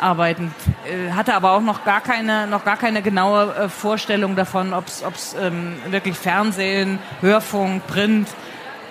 arbeiten. 0.00 0.54
Äh, 0.86 1.12
hatte 1.12 1.34
aber 1.34 1.52
auch 1.52 1.60
noch 1.60 1.84
gar 1.84 2.00
keine, 2.00 2.46
noch 2.46 2.64
gar 2.64 2.76
keine 2.76 3.02
genaue 3.02 3.54
äh, 3.54 3.68
Vorstellung 3.68 4.36
davon, 4.36 4.72
ob 4.72 4.86
es 4.86 5.36
ähm, 5.40 5.76
wirklich 5.90 6.16
Fernsehen, 6.16 6.98
Hörfunk, 7.20 7.86
Print. 7.86 8.28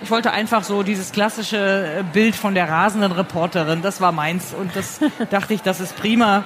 Ich 0.02 0.10
wollte 0.10 0.30
einfach 0.30 0.62
so 0.62 0.82
dieses 0.82 1.12
klassische 1.12 1.98
äh, 1.98 2.02
Bild 2.12 2.36
von 2.36 2.54
der 2.54 2.68
rasenden 2.68 3.12
Reporterin, 3.12 3.82
das 3.82 4.00
war 4.00 4.12
meins. 4.12 4.54
Und 4.54 4.74
das 4.76 5.00
dachte 5.30 5.54
ich, 5.54 5.62
das 5.62 5.80
ist 5.80 5.96
prima. 5.96 6.44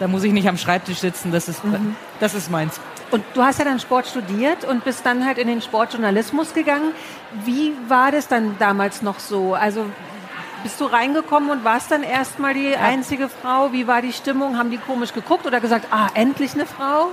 Da 0.00 0.08
muss 0.08 0.24
ich 0.24 0.32
nicht 0.32 0.48
am 0.48 0.56
Schreibtisch 0.56 0.98
sitzen, 0.98 1.30
das 1.30 1.48
ist, 1.48 1.62
mhm. 1.62 1.94
das 2.18 2.34
ist 2.34 2.50
meins. 2.50 2.80
Und 3.10 3.22
du 3.34 3.42
hast 3.42 3.58
ja 3.58 3.66
dann 3.66 3.78
Sport 3.78 4.06
studiert 4.06 4.64
und 4.64 4.82
bist 4.82 5.04
dann 5.04 5.26
halt 5.26 5.36
in 5.36 5.46
den 5.46 5.60
Sportjournalismus 5.60 6.54
gegangen. 6.54 6.92
Wie 7.44 7.72
war 7.88 8.10
das 8.10 8.26
dann 8.26 8.56
damals 8.58 9.02
noch 9.02 9.18
so? 9.18 9.54
Also 9.54 9.84
bist 10.62 10.80
du 10.80 10.86
reingekommen 10.86 11.50
und 11.50 11.64
warst 11.64 11.90
dann 11.90 12.02
erstmal 12.02 12.54
die 12.54 12.76
einzige 12.76 13.28
Frau? 13.28 13.72
Wie 13.72 13.86
war 13.86 14.00
die 14.00 14.12
Stimmung? 14.12 14.56
Haben 14.56 14.70
die 14.70 14.78
komisch 14.78 15.12
geguckt 15.12 15.46
oder 15.46 15.60
gesagt, 15.60 15.86
ah, 15.90 16.08
endlich 16.14 16.54
eine 16.54 16.66
Frau? 16.66 17.08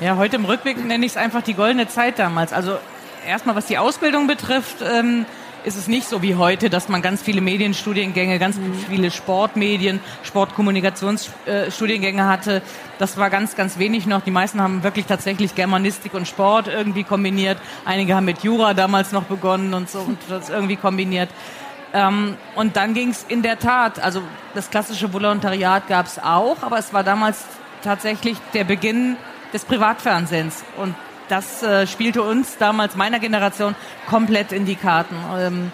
Ja, 0.00 0.16
heute 0.16 0.36
im 0.36 0.44
Rückblick 0.44 0.84
nenne 0.84 1.04
ich 1.04 1.12
es 1.12 1.16
einfach 1.16 1.42
die 1.42 1.54
goldene 1.54 1.88
Zeit 1.88 2.18
damals. 2.18 2.52
Also 2.52 2.78
erstmal 3.26 3.56
was 3.56 3.66
die 3.66 3.78
Ausbildung 3.78 4.26
betrifft, 4.26 4.76
ähm, 4.82 5.26
ist 5.64 5.76
es 5.76 5.88
nicht 5.88 6.06
so 6.06 6.22
wie 6.22 6.34
heute, 6.34 6.70
dass 6.70 6.88
man 6.88 7.02
ganz 7.02 7.22
viele 7.22 7.40
Medienstudiengänge, 7.40 8.38
ganz 8.38 8.56
mhm. 8.56 8.74
viele 8.88 9.10
Sportmedien, 9.10 10.00
Sportkommunikationsstudiengänge 10.22 12.26
hatte. 12.26 12.62
Das 12.98 13.16
war 13.16 13.30
ganz, 13.30 13.56
ganz 13.56 13.78
wenig 13.78 14.06
noch. 14.06 14.20
Die 14.20 14.30
meisten 14.30 14.60
haben 14.60 14.82
wirklich 14.82 15.06
tatsächlich 15.06 15.54
Germanistik 15.54 16.14
und 16.14 16.28
Sport 16.28 16.68
irgendwie 16.68 17.04
kombiniert. 17.04 17.58
Einige 17.84 18.14
haben 18.14 18.26
mit 18.26 18.42
Jura 18.42 18.74
damals 18.74 19.12
noch 19.12 19.24
begonnen 19.24 19.74
und 19.74 19.88
so 19.88 20.00
und 20.00 20.18
das 20.28 20.50
irgendwie 20.50 20.76
kombiniert. 20.76 21.30
Ähm, 21.94 22.36
und 22.56 22.76
dann 22.76 22.92
ging 22.92 23.10
es 23.10 23.24
in 23.26 23.42
der 23.42 23.58
Tat, 23.58 24.00
also 24.00 24.20
das 24.54 24.70
klassische 24.70 25.12
Volontariat 25.12 25.88
gab 25.88 26.06
es 26.06 26.18
auch, 26.18 26.62
aber 26.62 26.78
es 26.78 26.92
war 26.92 27.04
damals 27.04 27.44
tatsächlich 27.82 28.36
der 28.52 28.64
Beginn 28.64 29.16
des 29.52 29.64
Privatfernsehens. 29.64 30.64
Und 30.76 30.94
das 31.28 31.62
äh, 31.62 31.86
spielte 31.86 32.22
uns 32.22 32.58
damals, 32.58 32.96
meiner 32.96 33.18
Generation, 33.18 33.74
komplett 34.08 34.52
in 34.52 34.66
die 34.66 34.76
Karten. 34.76 35.16
Ähm, 35.38 35.72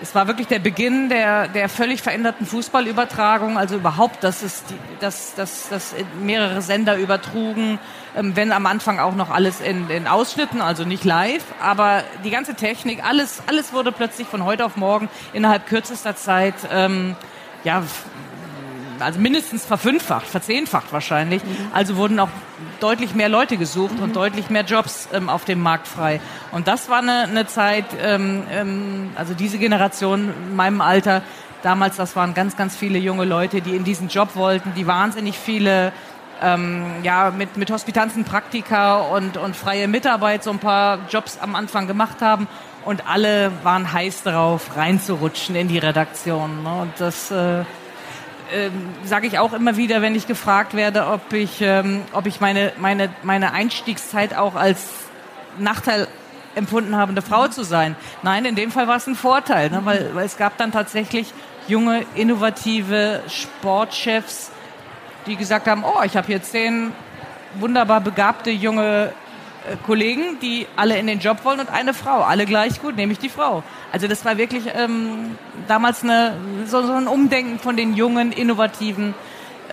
es 0.00 0.14
war 0.14 0.28
wirklich 0.28 0.46
der 0.46 0.60
Beginn 0.60 1.08
der, 1.08 1.48
der 1.48 1.68
völlig 1.68 2.02
veränderten 2.02 2.46
Fußballübertragung, 2.46 3.58
also 3.58 3.76
überhaupt, 3.76 4.22
dass 4.22 4.42
es 4.42 4.64
die, 4.64 4.76
dass, 5.00 5.34
dass, 5.34 5.68
dass 5.68 5.94
mehrere 6.22 6.62
Sender 6.62 6.96
übertrugen, 6.96 7.78
ähm, 8.16 8.36
wenn 8.36 8.52
am 8.52 8.66
Anfang 8.66 9.00
auch 9.00 9.14
noch 9.14 9.30
alles 9.30 9.60
in, 9.60 9.90
in 9.90 10.06
Ausschnitten, 10.06 10.60
also 10.60 10.84
nicht 10.84 11.04
live, 11.04 11.44
aber 11.60 12.04
die 12.24 12.30
ganze 12.30 12.54
Technik, 12.54 13.04
alles, 13.04 13.42
alles 13.46 13.72
wurde 13.72 13.92
plötzlich 13.92 14.28
von 14.28 14.44
heute 14.44 14.64
auf 14.64 14.76
morgen 14.76 15.08
innerhalb 15.32 15.66
kürzester 15.66 16.14
Zeit 16.14 16.54
ähm, 16.70 17.16
ja, 17.64 17.82
also 19.00 19.20
mindestens 19.20 19.64
verfünffacht, 19.64 20.26
verzehnfacht 20.26 20.92
wahrscheinlich. 20.92 21.44
Mhm. 21.44 21.68
Also 21.72 21.96
wurden 21.96 22.18
auch 22.20 22.28
deutlich 22.80 23.14
mehr 23.14 23.28
Leute 23.28 23.56
gesucht 23.56 23.96
mhm. 23.96 24.02
und 24.02 24.16
deutlich 24.16 24.50
mehr 24.50 24.64
Jobs 24.64 25.08
ähm, 25.12 25.28
auf 25.28 25.44
dem 25.44 25.60
Markt 25.60 25.88
frei. 25.88 26.20
Und 26.52 26.68
das 26.68 26.88
war 26.88 26.98
eine, 26.98 27.22
eine 27.22 27.46
Zeit, 27.46 27.86
ähm, 28.02 28.42
ähm, 28.50 29.10
also 29.16 29.34
diese 29.34 29.58
Generation 29.58 30.32
in 30.48 30.56
meinem 30.56 30.80
Alter, 30.80 31.22
damals, 31.62 31.96
das 31.96 32.16
waren 32.16 32.34
ganz, 32.34 32.56
ganz 32.56 32.76
viele 32.76 32.98
junge 32.98 33.24
Leute, 33.24 33.60
die 33.60 33.74
in 33.74 33.84
diesen 33.84 34.08
Job 34.08 34.36
wollten, 34.36 34.74
die 34.74 34.86
wahnsinnig 34.86 35.38
viele 35.38 35.92
ähm, 36.40 36.84
ja, 37.02 37.32
mit, 37.36 37.56
mit 37.56 37.70
Hospitanzen, 37.70 38.24
Praktika 38.24 38.98
und, 38.98 39.36
und 39.36 39.56
freie 39.56 39.88
Mitarbeit 39.88 40.44
so 40.44 40.50
ein 40.50 40.58
paar 40.58 41.00
Jobs 41.10 41.38
am 41.40 41.54
Anfang 41.54 41.86
gemacht 41.86 42.20
haben. 42.20 42.46
Und 42.84 43.06
alle 43.06 43.50
waren 43.64 43.92
heiß 43.92 44.22
darauf, 44.22 44.76
reinzurutschen 44.76 45.56
in 45.56 45.68
die 45.68 45.78
Redaktion. 45.78 46.62
Ne? 46.62 46.80
Und 46.82 46.92
das, 46.98 47.30
äh, 47.30 47.64
ähm, 48.52 48.94
sage 49.04 49.26
ich 49.26 49.38
auch 49.38 49.52
immer 49.52 49.76
wieder, 49.76 50.02
wenn 50.02 50.14
ich 50.14 50.26
gefragt 50.26 50.74
werde, 50.74 51.06
ob 51.06 51.32
ich, 51.32 51.60
ähm, 51.60 52.02
ob 52.12 52.26
ich 52.26 52.40
meine, 52.40 52.72
meine, 52.78 53.10
meine 53.22 53.52
Einstiegszeit 53.52 54.36
auch 54.36 54.54
als 54.54 54.88
Nachteil 55.58 56.08
empfunden 56.54 56.96
habe, 56.96 57.12
eine 57.12 57.22
Frau 57.22 57.48
zu 57.48 57.62
sein. 57.62 57.96
Nein, 58.22 58.44
in 58.44 58.54
dem 58.54 58.70
Fall 58.70 58.88
war 58.88 58.96
es 58.96 59.06
ein 59.06 59.14
Vorteil, 59.14 59.70
ne? 59.70 59.80
weil, 59.84 60.10
weil 60.14 60.26
es 60.26 60.36
gab 60.36 60.56
dann 60.56 60.72
tatsächlich 60.72 61.32
junge, 61.68 62.04
innovative 62.14 63.22
Sportchefs, 63.28 64.50
die 65.26 65.36
gesagt 65.36 65.66
haben, 65.66 65.84
oh, 65.84 66.02
ich 66.04 66.16
habe 66.16 66.26
hier 66.26 66.42
zehn 66.42 66.92
wunderbar 67.54 68.00
begabte 68.00 68.50
junge 68.50 69.12
Kollegen, 69.86 70.38
die 70.40 70.66
alle 70.76 70.98
in 70.98 71.06
den 71.06 71.18
Job 71.20 71.44
wollen 71.44 71.60
und 71.60 71.70
eine 71.70 71.94
Frau, 71.94 72.22
alle 72.22 72.46
gleich 72.46 72.80
gut, 72.80 72.96
nämlich 72.96 73.18
die 73.18 73.28
Frau. 73.28 73.62
Also 73.92 74.08
das 74.08 74.24
war 74.24 74.36
wirklich 74.36 74.64
ähm, 74.74 75.36
damals 75.66 76.02
eine, 76.02 76.36
so, 76.66 76.86
so, 76.86 76.92
ein 76.92 77.06
Umdenken 77.06 77.58
von 77.58 77.76
den 77.76 77.94
jungen, 77.94 78.32
innovativen 78.32 79.14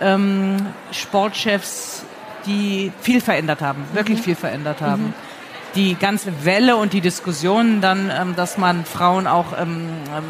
ähm, 0.00 0.56
Sportchefs, 0.90 2.04
die 2.46 2.92
viel 3.00 3.20
verändert 3.20 3.60
haben, 3.60 3.84
wirklich 3.92 4.18
mhm. 4.18 4.22
viel 4.22 4.36
verändert 4.36 4.80
haben. 4.80 5.06
Mhm. 5.06 5.14
Die 5.74 5.94
ganze 5.94 6.44
Welle 6.44 6.76
und 6.76 6.94
die 6.94 7.02
Diskussionen 7.02 7.80
dann, 7.80 8.10
ähm, 8.10 8.34
dass 8.36 8.56
man 8.56 8.84
Frauen 8.84 9.26
auch 9.26 9.58
ähm, 9.58 9.88
ähm, 10.16 10.24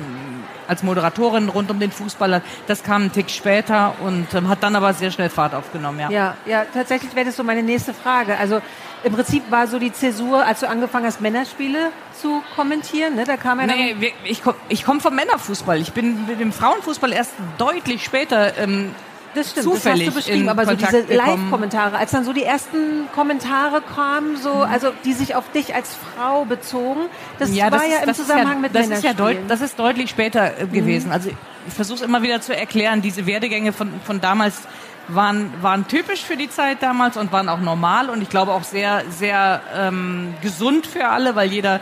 als 0.69 0.83
Moderatorin 0.83 1.49
rund 1.49 1.71
um 1.71 1.79
den 1.79 1.91
Fußball 1.91 2.37
hat, 2.37 2.43
das 2.67 2.83
kam 2.83 3.03
einen 3.03 3.13
Tick 3.13 3.31
später 3.31 3.95
und 4.01 4.33
ähm, 4.35 4.49
hat 4.49 4.63
dann 4.63 4.77
aber 4.77 4.93
sehr 4.95 5.11
schnell 5.11 5.29
Fahrt 5.29 5.55
aufgenommen. 5.55 6.01
Ja, 6.01 6.11
ja, 6.11 6.35
ja 6.47 6.65
tatsächlich 6.73 7.15
wäre 7.15 7.27
das 7.27 7.37
so 7.37 7.45
meine 7.45 7.63
nächste 7.63 7.95
Frage. 7.95 8.37
Also 8.39 8.61
im 9.07 9.15
Prinzip 9.15 9.51
war 9.51 9.69
so 9.69 9.79
die 9.79 9.93
Zäsur, 9.93 10.45
als 10.45 10.61
du 10.61 10.69
angefangen 10.69 11.07
hast, 11.07 11.21
Männerspiele 11.21 11.91
zu 12.21 12.43
kommentieren. 12.57 13.15
Ne? 13.15 13.25
Da 13.25 13.37
kam 13.37 13.61
ja 13.61 13.67
nee, 13.67 14.13
ich 14.25 14.43
komme 14.43 14.57
ich 14.69 14.85
komm 14.85 15.01
vom 15.01 15.15
Männerfußball. 15.15 15.81
Ich 15.81 15.93
bin 15.93 16.27
mit 16.27 16.41
dem 16.41 16.53
Frauenfußball 16.53 17.13
erst 17.13 17.33
deutlich 17.57 18.03
später 18.05 18.59
ähm, 18.59 18.91
das 19.37 19.51
stimmt, 19.51 19.65
zufällig 19.65 20.07
das 20.07 20.17
hast 20.17 20.27
du 20.27 20.31
beschrieben, 20.31 20.49
aber 20.49 20.65
so 20.65 20.75
diese 20.75 21.01
Live-Kommentare, 21.03 21.99
als 21.99 22.11
dann 22.11 22.25
so 22.25 22.33
die 22.33 22.43
ersten 22.43 23.07
Kommentare 23.15 23.83
kamen, 23.83 24.37
so, 24.39 24.55
mhm. 24.55 24.63
also 24.63 24.93
die 25.05 25.13
sich 25.13 25.35
auf 25.35 25.51
dich 25.53 25.75
als 25.75 25.95
Frau 25.95 26.47
bezogen, 26.47 27.03
das 27.39 27.55
ja, 27.55 27.65
war 27.65 27.73
das 27.73 27.83
ja 27.83 27.97
ist, 27.99 28.09
im 28.09 28.15
Zusammenhang 28.15 28.55
ja, 28.55 28.61
mit 28.61 28.75
das 28.75 28.89
ist 28.89 29.05
ja 29.05 29.13
deut, 29.13 29.37
Das 29.49 29.61
ist 29.61 29.79
deutlich 29.79 30.11
später 30.11 30.59
äh, 30.59 30.67
gewesen. 30.67 31.09
Mhm. 31.09 31.13
Also 31.13 31.31
ich 31.69 31.75
versuche 31.75 31.99
es 31.99 32.03
immer 32.03 32.23
wieder 32.23 32.41
zu 32.41 32.57
erklären, 32.57 33.03
diese 33.03 33.27
Werdegänge 33.27 33.73
von, 33.73 33.93
von 34.05 34.21
damals 34.21 34.63
waren, 35.09 35.53
waren 35.63 35.87
typisch 35.87 36.25
für 36.25 36.37
die 36.37 36.51
Zeit 36.51 36.83
damals 36.83 37.17
und 37.17 37.33
waren 37.33 37.49
auch 37.49 37.61
normal 37.61 38.11
und 38.11 38.23
ich 38.23 38.29
glaube 38.29 38.53
auch 38.53 38.65
sehr, 38.65 39.05
sehr 39.11 39.61
ähm, 39.75 40.35
gesund 40.43 40.87
für 40.87 41.09
alle, 41.09 41.37
weil 41.37 41.53
jeder 41.53 41.81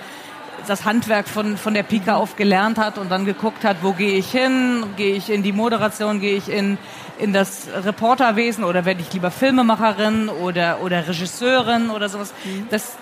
das 0.67 0.85
Handwerk 0.85 1.29
von, 1.29 1.57
von 1.57 1.75
der 1.75 1.83
Pika 1.83 2.17
auf 2.17 2.37
gelernt 2.37 2.79
hat 2.79 2.99
und 2.99 3.11
dann 3.11 3.25
geguckt 3.25 3.65
hat, 3.65 3.79
wo 3.83 3.93
gehe 3.93 4.17
ich 4.17 4.31
hin? 4.31 4.85
Gehe 4.97 5.15
ich 5.15 5.31
in 5.31 5.43
die 5.43 5.53
Moderation? 5.53 6.21
Gehe 6.21 6.37
ich 6.37 6.49
in, 6.49 6.79
in 7.19 7.33
das 7.33 7.69
Reporterwesen 7.85 8.65
oder 8.65 8.85
werde 8.85 9.01
ich 9.01 9.13
lieber 9.13 9.31
Filmemacherin 9.31 10.29
oder, 10.29 10.81
oder 10.83 11.07
Regisseurin 11.07 11.91
oder 11.91 12.09
sowas? 12.09 12.33
Mhm. 12.45 12.69
Das, 12.71 12.97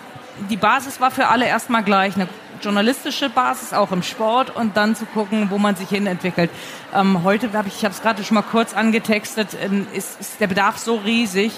die 0.49 0.57
Basis 0.57 0.99
war 0.99 1.11
für 1.11 1.27
alle 1.27 1.45
erstmal 1.45 1.83
gleich. 1.83 2.15
Eine 2.15 2.27
journalistische 2.61 3.29
Basis, 3.29 3.73
auch 3.73 3.91
im 3.91 4.03
Sport 4.03 4.55
und 4.55 4.77
dann 4.77 4.95
zu 4.95 5.05
gucken, 5.05 5.47
wo 5.49 5.57
man 5.57 5.75
sich 5.75 5.89
hin 5.89 6.07
entwickelt. 6.07 6.49
Ähm, 6.93 7.23
heute 7.23 7.51
habe 7.53 7.67
ich, 7.67 7.77
ich 7.77 7.85
habe 7.85 7.93
es 7.93 8.01
gerade 8.01 8.23
schon 8.23 8.35
mal 8.35 8.43
kurz 8.43 8.73
angetextet, 8.73 9.49
ähm, 9.61 9.87
ist, 9.93 10.19
ist 10.19 10.39
der 10.39 10.47
Bedarf 10.47 10.77
so 10.77 10.95
riesig, 10.95 11.51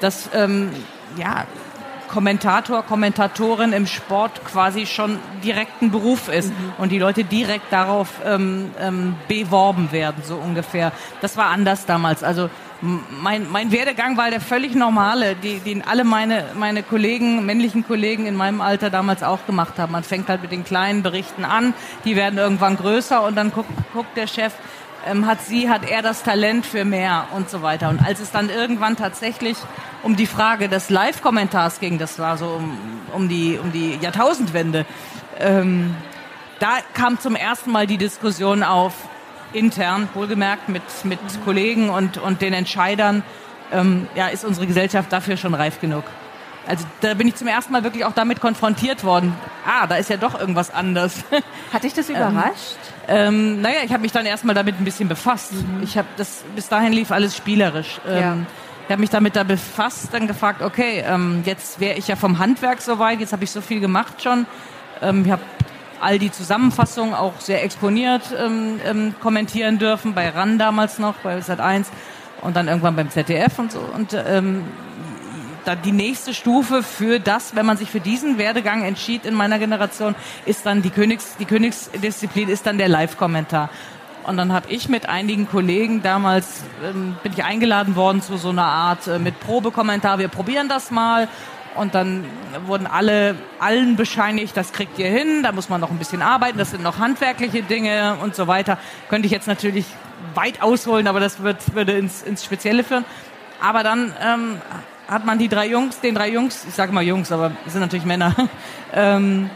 dass 0.00 0.30
ähm, 0.34 0.70
ja 1.16 1.46
Kommentator, 2.08 2.82
Kommentatorin 2.82 3.72
im 3.72 3.86
Sport 3.86 4.44
quasi 4.44 4.86
schon 4.86 5.18
direkt 5.44 5.80
ein 5.80 5.92
Beruf 5.92 6.28
ist 6.28 6.48
mhm. 6.48 6.72
und 6.78 6.90
die 6.90 6.98
Leute 6.98 7.22
direkt 7.22 7.72
darauf 7.72 8.08
ähm, 8.24 8.72
ähm, 8.80 9.14
beworben 9.28 9.92
werden, 9.92 10.22
so 10.24 10.34
ungefähr. 10.34 10.90
Das 11.20 11.36
war 11.36 11.46
anders 11.46 11.86
damals. 11.86 12.24
Also 12.24 12.50
mein, 12.82 13.50
mein 13.50 13.72
Werdegang 13.72 14.16
war 14.16 14.30
der 14.30 14.40
völlig 14.40 14.74
normale, 14.74 15.36
die, 15.36 15.60
den 15.60 15.86
alle 15.86 16.04
meine, 16.04 16.46
meine 16.54 16.82
Kollegen, 16.82 17.44
männlichen 17.44 17.86
Kollegen 17.86 18.26
in 18.26 18.36
meinem 18.36 18.60
Alter 18.60 18.88
damals 18.88 19.22
auch 19.22 19.44
gemacht 19.46 19.78
haben. 19.78 19.92
Man 19.92 20.02
fängt 20.02 20.28
halt 20.28 20.42
mit 20.42 20.52
den 20.52 20.64
kleinen 20.64 21.02
Berichten 21.02 21.44
an, 21.44 21.74
die 22.04 22.16
werden 22.16 22.38
irgendwann 22.38 22.76
größer 22.76 23.22
und 23.22 23.36
dann 23.36 23.52
guckt, 23.52 23.70
guckt 23.92 24.16
der 24.16 24.26
Chef, 24.26 24.54
ähm, 25.06 25.26
hat 25.26 25.42
sie, 25.42 25.68
hat 25.68 25.88
er 25.88 26.02
das 26.02 26.22
Talent 26.22 26.64
für 26.64 26.84
mehr 26.84 27.26
und 27.34 27.50
so 27.50 27.62
weiter. 27.62 27.90
Und 27.90 28.04
als 28.04 28.20
es 28.20 28.30
dann 28.30 28.48
irgendwann 28.48 28.96
tatsächlich 28.96 29.56
um 30.02 30.16
die 30.16 30.26
Frage 30.26 30.68
des 30.68 30.88
Live-Kommentars 30.88 31.80
ging, 31.80 31.98
das 31.98 32.18
war 32.18 32.38
so 32.38 32.46
um, 32.46 32.78
um, 33.12 33.28
die, 33.28 33.58
um 33.62 33.72
die 33.72 33.98
Jahrtausendwende, 34.00 34.86
ähm, 35.38 35.94
da 36.58 36.78
kam 36.94 37.18
zum 37.18 37.36
ersten 37.36 37.72
Mal 37.72 37.86
die 37.86 37.96
Diskussion 37.96 38.62
auf, 38.62 38.92
intern, 39.52 40.08
wohlgemerkt, 40.14 40.68
mit, 40.68 40.82
mit. 41.04 41.18
Kollegen 41.44 41.90
und, 41.90 42.18
und 42.18 42.42
den 42.42 42.52
Entscheidern, 42.52 43.22
ähm, 43.72 44.08
ja, 44.14 44.28
ist 44.28 44.44
unsere 44.44 44.66
Gesellschaft 44.66 45.12
dafür 45.12 45.36
schon 45.36 45.54
reif 45.54 45.80
genug. 45.80 46.04
Also 46.66 46.84
da 47.00 47.14
bin 47.14 47.26
ich 47.26 47.34
zum 47.36 47.48
ersten 47.48 47.72
Mal 47.72 47.82
wirklich 47.84 48.04
auch 48.04 48.12
damit 48.12 48.40
konfrontiert 48.40 49.02
worden. 49.02 49.34
Ah, 49.66 49.86
da 49.86 49.96
ist 49.96 50.10
ja 50.10 50.16
doch 50.16 50.38
irgendwas 50.38 50.72
anders. 50.72 51.24
Hat 51.72 51.82
dich 51.82 51.94
das 51.94 52.08
ähm, 52.08 52.16
überrascht? 52.16 52.76
Ähm, 53.08 53.60
naja, 53.60 53.78
ich 53.84 53.92
habe 53.92 54.02
mich 54.02 54.12
dann 54.12 54.26
erstmal 54.26 54.54
damit 54.54 54.78
ein 54.78 54.84
bisschen 54.84 55.08
befasst. 55.08 55.52
Mhm. 55.52 55.82
Ich 55.82 55.96
habe 55.96 56.08
das 56.16 56.44
bis 56.54 56.68
dahin 56.68 56.92
lief 56.92 57.10
alles 57.10 57.36
spielerisch. 57.36 58.00
Ähm, 58.06 58.20
ja. 58.20 58.36
Ich 58.86 58.92
habe 58.92 59.00
mich 59.00 59.10
damit 59.10 59.36
da 59.36 59.44
befasst, 59.44 60.08
dann 60.12 60.26
gefragt, 60.26 60.62
okay, 60.62 61.04
ähm, 61.06 61.42
jetzt 61.44 61.80
wäre 61.80 61.96
ich 61.96 62.08
ja 62.08 62.16
vom 62.16 62.38
Handwerk 62.38 62.82
soweit, 62.82 63.20
jetzt 63.20 63.32
habe 63.32 63.44
ich 63.44 63.50
so 63.50 63.60
viel 63.60 63.80
gemacht 63.80 64.22
schon. 64.22 64.46
Ähm, 65.00 65.24
ich 65.24 65.30
habe 65.30 65.42
all 66.00 66.18
die 66.18 66.30
Zusammenfassungen 66.30 67.14
auch 67.14 67.40
sehr 67.40 67.62
exponiert 67.64 68.22
ähm, 68.36 68.80
ähm, 68.84 69.14
kommentieren 69.20 69.78
dürfen, 69.78 70.14
bei 70.14 70.28
RAN 70.30 70.58
damals 70.58 70.98
noch, 70.98 71.14
bei 71.16 71.38
Sat1 71.38 71.86
und 72.40 72.56
dann 72.56 72.68
irgendwann 72.68 72.96
beim 72.96 73.10
ZDF 73.10 73.58
und 73.58 73.72
so. 73.72 73.80
Und 73.80 74.14
ähm, 74.14 74.64
dann 75.64 75.82
die 75.82 75.92
nächste 75.92 76.34
Stufe 76.34 76.82
für 76.82 77.20
das, 77.20 77.54
wenn 77.54 77.66
man 77.66 77.76
sich 77.76 77.90
für 77.90 78.00
diesen 78.00 78.38
Werdegang 78.38 78.82
entschied 78.82 79.26
in 79.26 79.34
meiner 79.34 79.58
Generation, 79.58 80.14
ist 80.46 80.64
dann 80.66 80.82
die 80.82 80.90
Königs, 80.90 81.36
die 81.38 81.44
Königsdisziplin 81.44 82.48
ist 82.48 82.66
dann 82.66 82.78
der 82.78 82.88
Live-Kommentar. 82.88 83.68
Und 84.26 84.36
dann 84.36 84.52
habe 84.52 84.70
ich 84.70 84.88
mit 84.88 85.08
einigen 85.08 85.48
Kollegen 85.48 86.02
damals 86.02 86.62
ähm, 86.84 87.16
bin 87.22 87.32
ich 87.32 87.44
eingeladen 87.44 87.96
worden 87.96 88.22
zu 88.22 88.36
so 88.36 88.50
einer 88.50 88.66
Art 88.66 89.06
äh, 89.06 89.18
mit 89.18 89.40
Probekommentar. 89.40 90.18
Wir 90.18 90.28
probieren 90.28 90.68
das 90.68 90.90
mal. 90.90 91.28
Und 91.80 91.94
dann 91.94 92.26
wurden 92.66 92.86
alle 92.86 93.36
allen 93.58 93.96
bescheinigt, 93.96 94.54
das 94.54 94.74
kriegt 94.74 94.98
ihr 94.98 95.08
hin. 95.08 95.42
Da 95.42 95.50
muss 95.50 95.70
man 95.70 95.80
noch 95.80 95.90
ein 95.90 95.96
bisschen 95.96 96.20
arbeiten. 96.20 96.58
Das 96.58 96.72
sind 96.72 96.82
noch 96.82 96.98
handwerkliche 96.98 97.62
Dinge 97.62 98.18
und 98.22 98.34
so 98.34 98.46
weiter. 98.46 98.76
Könnte 99.08 99.24
ich 99.24 99.32
jetzt 99.32 99.46
natürlich 99.46 99.86
weit 100.34 100.60
ausholen, 100.60 101.06
aber 101.06 101.20
das 101.20 101.42
wird, 101.42 101.74
würde 101.74 101.92
ins, 101.92 102.20
ins 102.20 102.44
Spezielle 102.44 102.84
führen. 102.84 103.06
Aber 103.62 103.82
dann 103.82 104.12
ähm, 104.22 104.60
hat 105.08 105.24
man 105.24 105.38
die 105.38 105.48
drei 105.48 105.68
Jungs, 105.68 106.00
den 106.00 106.14
drei 106.14 106.28
Jungs, 106.28 106.66
ich 106.68 106.74
sage 106.74 106.92
mal 106.92 107.02
Jungs, 107.02 107.32
aber 107.32 107.52
es 107.64 107.72
sind 107.72 107.80
natürlich 107.80 108.04
Männer, 108.04 108.34
ähm, 108.92 109.48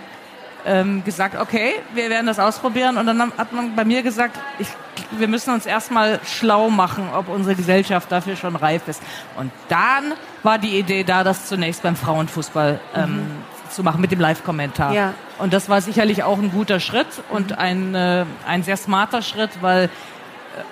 ähm, 0.67 1.05
gesagt, 1.05 1.41
okay, 1.41 1.75
wir 1.95 2.11
werden 2.11 2.27
das 2.27 2.39
ausprobieren. 2.39 2.97
Und 2.97 3.07
dann 3.07 3.33
hat 3.37 3.53
man 3.53 3.75
bei 3.77 3.85
mir 3.85 4.03
gesagt, 4.03 4.39
ich, 4.59 4.69
wir 5.11 5.29
müssen 5.29 5.53
uns 5.53 5.67
erstmal 5.67 6.21
schlau 6.25 6.71
machen, 6.71 7.09
ob 7.15 7.29
unsere 7.29 7.55
Gesellschaft 7.55 8.11
dafür 8.11 8.37
schon 8.37 8.57
reif 8.57 8.89
ist. 8.89 9.03
Und 9.37 9.51
dann 9.69 10.15
war 10.43 10.59
die 10.59 10.79
Idee 10.79 11.05
da, 11.05 11.25
das 11.25 11.47
zunächst 11.47 11.83
beim 11.83 11.97
Frauenfußball 11.97 12.81
ähm, 12.95 13.17
mhm. 13.17 13.27
zu 13.71 13.83
machen 13.83 14.01
mit 14.01 14.11
dem 14.11 14.21
Live-Kommentar. 14.21 14.93
Ja. 14.93 15.15
Und 15.39 15.53
das 15.53 15.69
war 15.69 15.81
sicherlich 15.81 16.23
auch 16.23 16.39
ein 16.39 16.51
guter 16.51 16.81
Schritt 16.81 17.23
und 17.31 17.51
mhm. 17.51 17.59
ein, 17.59 17.95
äh, 17.95 18.25
ein 18.47 18.63
sehr 18.63 18.77
smarter 18.77 19.23
Schritt, 19.23 19.51
weil 19.61 19.85
äh, 19.85 19.89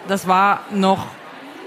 das 0.08 0.26
war 0.26 0.60
noch 0.70 1.06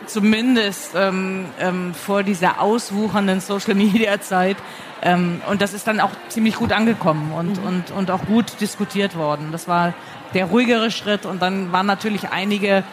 zumindest 0.06 0.92
ähm, 0.96 1.46
ähm, 1.60 1.94
vor 1.94 2.24
dieser 2.24 2.62
auswuchernden 2.62 3.40
Social-Media-Zeit 3.40 4.58
ähm, 5.02 5.42
und 5.50 5.62
das 5.62 5.74
ist 5.74 5.88
dann 5.88 6.00
auch 6.00 6.12
ziemlich 6.30 6.56
gut 6.56 6.72
angekommen 6.72 7.32
und, 7.32 7.62
mhm. 7.62 7.68
und, 7.68 7.92
und 7.92 8.12
auch 8.12 8.26
gut 8.26 8.60
diskutiert 8.60 9.16
worden. 9.16 9.50
Das 9.52 9.68
war 9.68 9.94
der 10.34 10.46
ruhigere 10.46 10.92
Schritt 10.92 11.26
und 11.26 11.42
dann 11.42 11.72
waren 11.72 11.86
natürlich 11.86 12.30
einige 12.30 12.84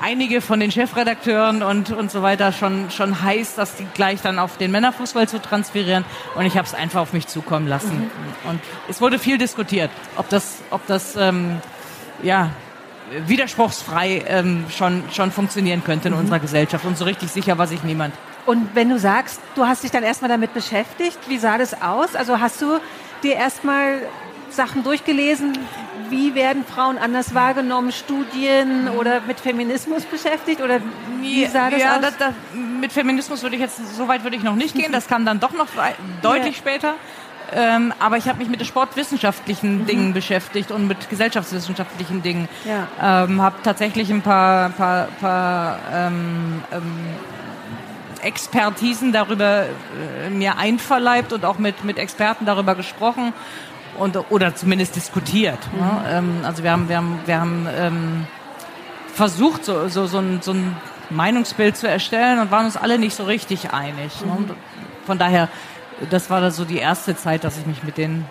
einige 0.00 0.40
von 0.40 0.58
den 0.58 0.72
Chefredakteuren 0.72 1.62
und, 1.62 1.92
und 1.92 2.10
so 2.10 2.22
weiter 2.22 2.52
schon, 2.52 2.90
schon 2.90 3.22
heiß, 3.22 3.54
dass 3.54 3.76
die 3.76 3.86
gleich 3.94 4.20
dann 4.20 4.38
auf 4.38 4.56
den 4.56 4.72
Männerfußball 4.72 5.28
zu 5.28 5.40
transferieren. 5.40 6.04
Und 6.34 6.44
ich 6.44 6.56
habe 6.56 6.66
es 6.66 6.74
einfach 6.74 7.00
auf 7.00 7.12
mich 7.12 7.28
zukommen 7.28 7.68
lassen. 7.68 7.98
Mhm. 7.98 8.50
Und 8.50 8.60
es 8.88 9.00
wurde 9.00 9.20
viel 9.20 9.38
diskutiert, 9.38 9.90
ob 10.16 10.28
das, 10.28 10.58
ob 10.70 10.84
das 10.88 11.14
ähm, 11.16 11.60
ja, 12.22 12.50
widerspruchsfrei 13.26 14.24
ähm, 14.26 14.64
schon, 14.70 15.04
schon 15.12 15.30
funktionieren 15.30 15.84
könnte 15.84 16.08
in 16.08 16.14
mhm. 16.14 16.20
unserer 16.20 16.38
Gesellschaft. 16.38 16.84
Und 16.84 16.96
so 16.96 17.04
richtig 17.04 17.30
sicher 17.30 17.58
war 17.58 17.66
sich 17.66 17.82
niemand. 17.82 18.14
Und 18.46 18.74
wenn 18.74 18.88
du 18.88 18.98
sagst, 18.98 19.40
du 19.54 19.66
hast 19.66 19.84
dich 19.84 19.90
dann 19.90 20.02
erstmal 20.02 20.28
damit 20.28 20.52
beschäftigt, 20.52 21.18
wie 21.28 21.38
sah 21.38 21.58
das 21.58 21.80
aus? 21.80 22.16
Also 22.16 22.40
hast 22.40 22.60
du 22.60 22.78
dir 23.22 23.34
erstmal 23.34 24.00
Sachen 24.50 24.82
durchgelesen, 24.82 25.56
wie 26.10 26.34
werden 26.34 26.64
Frauen 26.64 26.98
anders 26.98 27.34
wahrgenommen, 27.34 27.92
Studien 27.92 28.88
oder 28.88 29.20
mit 29.22 29.40
Feminismus 29.40 30.04
beschäftigt 30.04 30.60
oder 30.60 30.80
wie 31.20 31.46
sah 31.46 31.70
das 31.70 31.80
ja, 31.80 31.96
aus? 31.96 32.02
Das, 32.02 32.16
das, 32.18 32.32
mit 32.80 32.92
Feminismus 32.92 33.42
würde 33.42 33.56
ich 33.56 33.62
jetzt, 33.62 33.96
so 33.96 34.08
weit 34.08 34.24
würde 34.24 34.36
ich 34.36 34.42
noch 34.42 34.56
nicht 34.56 34.74
gehen, 34.74 34.92
das 34.92 35.06
kam 35.06 35.24
dann 35.24 35.40
doch 35.40 35.52
noch 35.52 35.68
deutlich 36.20 36.56
ja. 36.56 36.60
später. 36.60 36.94
Ähm, 37.54 37.92
aber 37.98 38.16
ich 38.16 38.28
habe 38.28 38.38
mich 38.38 38.48
mit 38.48 38.64
sportwissenschaftlichen 38.66 39.82
mhm. 39.82 39.86
Dingen 39.86 40.12
beschäftigt 40.12 40.70
und 40.70 40.86
mit 40.86 41.10
gesellschaftswissenschaftlichen 41.10 42.22
Dingen. 42.22 42.48
Ja. 42.64 43.24
Ähm, 43.24 43.42
habe 43.42 43.56
tatsächlich 43.62 44.10
ein 44.10 44.22
paar, 44.22 44.70
paar, 44.70 45.08
paar 45.20 45.78
ähm, 45.92 46.62
ähm, 46.72 46.82
Expertisen 48.22 49.12
darüber 49.12 49.64
äh, 49.64 50.30
mir 50.30 50.56
einverleibt 50.56 51.32
und 51.32 51.44
auch 51.44 51.58
mit, 51.58 51.84
mit 51.84 51.98
Experten 51.98 52.46
darüber 52.46 52.74
gesprochen 52.74 53.32
und, 53.98 54.16
oder 54.30 54.54
zumindest 54.54 54.96
diskutiert. 54.96 55.58
Ne? 55.72 56.22
Mhm. 56.22 56.40
Ne? 56.40 56.46
Also 56.46 56.62
wir 56.62 56.72
haben, 56.72 56.88
wir 56.88 56.96
haben, 56.96 57.20
wir 57.26 57.40
haben 57.40 57.68
ähm, 57.76 58.26
versucht, 59.12 59.64
so, 59.64 59.88
so, 59.88 60.06
so, 60.06 60.18
ein, 60.18 60.40
so 60.40 60.52
ein 60.52 60.76
Meinungsbild 61.10 61.76
zu 61.76 61.88
erstellen 61.88 62.38
und 62.38 62.50
waren 62.50 62.64
uns 62.64 62.76
alle 62.76 62.98
nicht 62.98 63.14
so 63.14 63.24
richtig 63.24 63.72
einig. 63.72 64.24
Ne? 64.24 64.32
Mhm. 64.32 64.46
Ne? 64.46 64.54
von 65.04 65.18
daher, 65.18 65.48
das 66.10 66.30
war 66.30 66.50
so 66.50 66.64
die 66.64 66.78
erste 66.78 67.16
Zeit, 67.16 67.44
dass 67.44 67.58
ich 67.58 67.66
mich 67.66 67.82
mit 67.82 67.98
den 67.98 68.24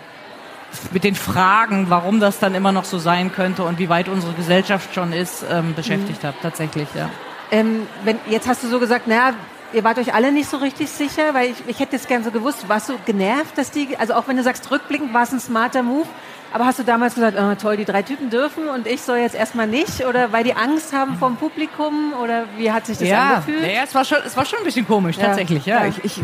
mit 0.90 1.04
den 1.04 1.14
Fragen, 1.14 1.90
warum 1.90 2.18
das 2.18 2.38
dann 2.38 2.54
immer 2.54 2.72
noch 2.72 2.84
so 2.84 2.98
sein 2.98 3.30
könnte 3.30 3.62
und 3.62 3.78
wie 3.78 3.88
weit 3.88 4.08
unsere 4.08 4.32
Gesellschaft 4.32 4.94
schon 4.94 5.12
ist, 5.12 5.44
ähm, 5.50 5.74
beschäftigt 5.74 6.22
mhm. 6.22 6.28
habe, 6.28 6.36
tatsächlich, 6.40 6.88
ja. 6.94 7.10
Ähm, 7.50 7.86
wenn, 8.04 8.18
jetzt 8.26 8.48
hast 8.48 8.64
du 8.64 8.68
so 8.68 8.80
gesagt, 8.80 9.06
naja, 9.06 9.34
ihr 9.74 9.84
wart 9.84 9.98
euch 9.98 10.14
alle 10.14 10.32
nicht 10.32 10.48
so 10.48 10.56
richtig 10.56 10.90
sicher, 10.90 11.34
weil 11.34 11.50
ich, 11.50 11.56
ich 11.66 11.80
hätte 11.80 11.96
es 11.96 12.06
gern 12.06 12.24
so 12.24 12.30
gewusst, 12.30 12.68
warst 12.68 12.88
du 12.88 12.94
genervt, 13.04 13.56
dass 13.58 13.70
die, 13.70 13.96
also 13.98 14.14
auch 14.14 14.28
wenn 14.28 14.36
du 14.36 14.42
sagst, 14.42 14.70
rückblickend 14.70 15.12
war 15.12 15.24
es 15.24 15.32
ein 15.32 15.40
smarter 15.40 15.82
Move, 15.82 16.08
aber 16.52 16.66
hast 16.66 16.78
du 16.78 16.82
damals 16.82 17.14
gesagt, 17.14 17.36
oh, 17.40 17.54
toll, 17.54 17.76
die 17.76 17.84
drei 17.84 18.02
Typen 18.02 18.30
dürfen 18.30 18.68
und 18.68 18.86
ich 18.86 19.00
soll 19.02 19.18
jetzt 19.18 19.34
erstmal 19.34 19.66
nicht? 19.66 20.04
Oder 20.04 20.32
weil 20.32 20.44
die 20.44 20.54
Angst 20.54 20.92
haben 20.92 21.16
vom 21.16 21.36
Publikum? 21.36 22.12
Oder 22.22 22.44
wie 22.56 22.70
hat 22.70 22.86
sich 22.86 22.98
das 22.98 23.08
ja, 23.08 23.36
angefühlt? 23.36 23.62
Ja, 23.62 23.82
es 23.84 23.94
war 23.94 24.04
schon, 24.04 24.18
es 24.24 24.36
war 24.36 24.44
schon 24.44 24.58
ein 24.58 24.64
bisschen 24.64 24.86
komisch, 24.86 25.16
ja. 25.16 25.26
tatsächlich. 25.26 25.64
Ja, 25.66 25.84
ja. 25.84 25.86
Ich, 25.88 26.04
ich 26.04 26.20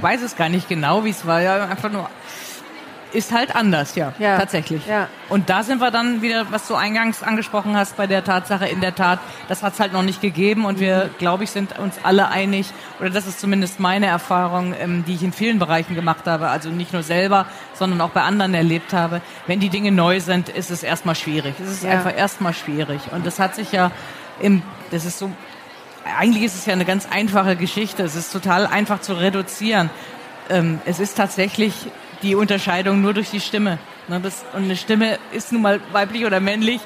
weiß 0.00 0.22
es 0.22 0.36
gar 0.36 0.48
nicht 0.48 0.68
genau, 0.68 1.04
wie 1.04 1.10
es 1.10 1.26
war. 1.26 1.40
Ja, 1.40 1.64
einfach 1.64 1.90
nur 1.90 2.08
ist 3.14 3.32
halt 3.32 3.54
anders, 3.54 3.94
ja, 3.94 4.12
ja. 4.18 4.38
tatsächlich. 4.38 4.86
Ja. 4.86 5.08
Und 5.28 5.48
da 5.48 5.62
sind 5.62 5.80
wir 5.80 5.90
dann 5.90 6.20
wieder, 6.20 6.46
was 6.50 6.66
du 6.68 6.74
eingangs 6.74 7.22
angesprochen 7.22 7.76
hast, 7.76 7.96
bei 7.96 8.06
der 8.06 8.24
Tatsache, 8.24 8.66
in 8.66 8.80
der 8.80 8.94
Tat, 8.94 9.20
das 9.48 9.62
hat 9.62 9.74
es 9.74 9.80
halt 9.80 9.92
noch 9.92 10.02
nicht 10.02 10.20
gegeben 10.20 10.64
und 10.64 10.80
wir, 10.80 11.10
glaube 11.18 11.44
ich, 11.44 11.50
sind 11.50 11.78
uns 11.78 11.98
alle 12.02 12.28
einig, 12.28 12.72
oder 13.00 13.10
das 13.10 13.26
ist 13.26 13.40
zumindest 13.40 13.80
meine 13.80 14.06
Erfahrung, 14.06 14.74
ähm, 14.78 15.04
die 15.06 15.14
ich 15.14 15.22
in 15.22 15.32
vielen 15.32 15.58
Bereichen 15.58 15.94
gemacht 15.94 16.26
habe, 16.26 16.48
also 16.48 16.68
nicht 16.70 16.92
nur 16.92 17.02
selber, 17.02 17.46
sondern 17.74 18.00
auch 18.00 18.10
bei 18.10 18.22
anderen 18.22 18.54
erlebt 18.54 18.92
habe. 18.92 19.20
Wenn 19.46 19.60
die 19.60 19.68
Dinge 19.68 19.92
neu 19.92 20.20
sind, 20.20 20.48
ist 20.48 20.70
es 20.70 20.82
erstmal 20.82 21.14
schwierig. 21.14 21.54
Es 21.62 21.70
ist 21.70 21.84
ja. 21.84 21.90
einfach 21.90 22.16
erstmal 22.16 22.52
schwierig. 22.52 23.00
Und 23.12 23.26
das 23.26 23.38
hat 23.38 23.54
sich 23.54 23.72
ja 23.72 23.90
im, 24.40 24.62
das 24.90 25.04
ist 25.04 25.18
so, 25.18 25.30
eigentlich 26.18 26.42
ist 26.44 26.54
es 26.54 26.66
ja 26.66 26.72
eine 26.72 26.84
ganz 26.84 27.06
einfache 27.10 27.56
Geschichte. 27.56 28.02
Es 28.02 28.16
ist 28.16 28.32
total 28.32 28.66
einfach 28.66 29.00
zu 29.00 29.14
reduzieren. 29.14 29.90
Ähm, 30.50 30.80
es 30.84 31.00
ist 31.00 31.16
tatsächlich 31.16 31.74
die 32.24 32.34
Unterscheidung 32.34 33.00
nur 33.00 33.14
durch 33.14 33.30
die 33.30 33.40
Stimme. 33.40 33.78
Ne, 34.08 34.20
das, 34.20 34.44
und 34.54 34.64
eine 34.64 34.76
Stimme 34.76 35.18
ist 35.32 35.52
nun 35.52 35.62
mal 35.62 35.80
weiblich 35.92 36.24
oder 36.24 36.40
männlich. 36.40 36.80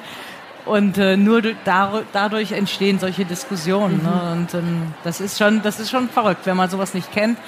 Und 0.65 0.97
äh, 0.97 1.17
nur 1.17 1.41
da, 1.65 2.03
dadurch 2.13 2.51
entstehen 2.51 2.99
solche 2.99 3.25
Diskussionen. 3.25 4.03
Ne? 4.03 4.09
Mhm. 4.09 4.15
Ne? 4.15 4.31
Und 4.33 4.53
ähm, 4.53 4.93
das 5.03 5.21
ist 5.21 5.39
schon, 5.39 5.63
das 5.63 5.79
ist 5.79 5.89
schon 5.89 6.09
verrückt, 6.09 6.45
wenn 6.45 6.57
man 6.57 6.69
sowas 6.69 6.93
nicht 6.93 7.11
kennt, 7.11 7.39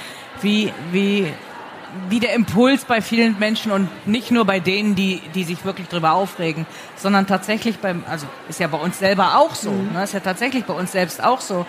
wie, 0.41 0.73
wie, 0.91 1.31
wie 2.09 2.19
der 2.19 2.33
Impuls 2.33 2.85
bei 2.85 3.01
vielen 3.01 3.37
Menschen 3.37 3.71
und 3.71 3.89
nicht 4.07 4.31
nur 4.31 4.45
bei 4.45 4.59
denen, 4.59 4.95
die, 4.95 5.21
die 5.35 5.43
sich 5.43 5.63
wirklich 5.65 5.87
drüber 5.89 6.13
aufregen, 6.13 6.65
sondern 6.95 7.27
tatsächlich 7.27 7.77
beim, 7.77 8.03
also 8.09 8.25
ist 8.49 8.59
ja 8.59 8.67
bei 8.67 8.77
uns 8.77 8.97
selber 8.97 9.37
auch 9.37 9.53
so, 9.53 9.69
mhm. 9.69 9.93
ne? 9.93 10.03
ist 10.03 10.13
ja 10.13 10.21
tatsächlich 10.21 10.63
bei 10.63 10.73
uns 10.73 10.93
selbst 10.93 11.21
auch 11.23 11.41
so, 11.41 11.65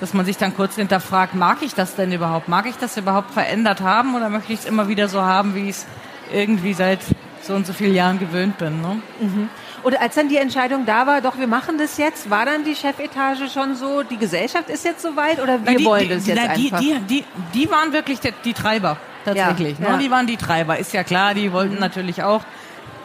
dass 0.00 0.14
man 0.14 0.26
sich 0.26 0.36
dann 0.36 0.54
kurz 0.54 0.76
hinterfragt, 0.76 1.34
mag 1.34 1.58
ich 1.62 1.74
das 1.74 1.94
denn 1.94 2.12
überhaupt? 2.12 2.48
Mag 2.48 2.66
ich 2.66 2.76
das 2.76 2.96
überhaupt 2.96 3.32
verändert 3.32 3.80
haben 3.80 4.14
oder 4.14 4.28
möchte 4.28 4.52
ich 4.52 4.60
es 4.60 4.64
immer 4.66 4.88
wieder 4.88 5.08
so 5.08 5.22
haben, 5.22 5.54
wie 5.54 5.68
ich 5.68 5.76
es 5.76 5.86
irgendwie 6.32 6.74
seit 6.74 7.00
so 7.42 7.54
und 7.54 7.66
so 7.66 7.72
vielen 7.72 7.94
Jahren 7.94 8.18
gewöhnt 8.18 8.58
bin? 8.58 8.80
Ne? 8.82 9.00
Mhm. 9.20 9.48
Oder 9.82 10.00
als 10.00 10.16
dann 10.16 10.28
die 10.28 10.36
Entscheidung 10.36 10.84
da 10.84 11.06
war, 11.06 11.20
doch, 11.20 11.38
wir 11.38 11.46
machen 11.46 11.78
das 11.78 11.96
jetzt, 11.96 12.28
war 12.28 12.44
dann 12.44 12.64
die 12.64 12.74
Chefetage 12.74 13.48
schon 13.48 13.76
so, 13.76 14.02
die 14.02 14.16
Gesellschaft 14.16 14.68
ist 14.68 14.84
jetzt 14.84 15.00
soweit 15.00 15.40
oder 15.40 15.64
wir 15.64 15.76
die, 15.76 15.84
wollen 15.84 16.08
das 16.08 16.26
jetzt 16.26 16.40
na, 16.42 16.50
einfach? 16.50 16.80
Die, 16.80 16.98
die, 17.08 17.24
die 17.54 17.70
waren 17.70 17.92
wirklich 17.92 18.18
die, 18.18 18.32
die 18.44 18.52
Treiber, 18.52 18.96
tatsächlich. 19.24 19.78
Ja, 19.78 19.86
ne? 19.86 19.92
ja. 19.92 19.98
Die 19.98 20.10
waren 20.10 20.26
die 20.26 20.36
Treiber, 20.36 20.78
ist 20.78 20.92
ja 20.92 21.04
klar, 21.04 21.34
die 21.34 21.52
wollten 21.52 21.74
mhm. 21.74 21.80
natürlich 21.80 22.22
auch 22.22 22.42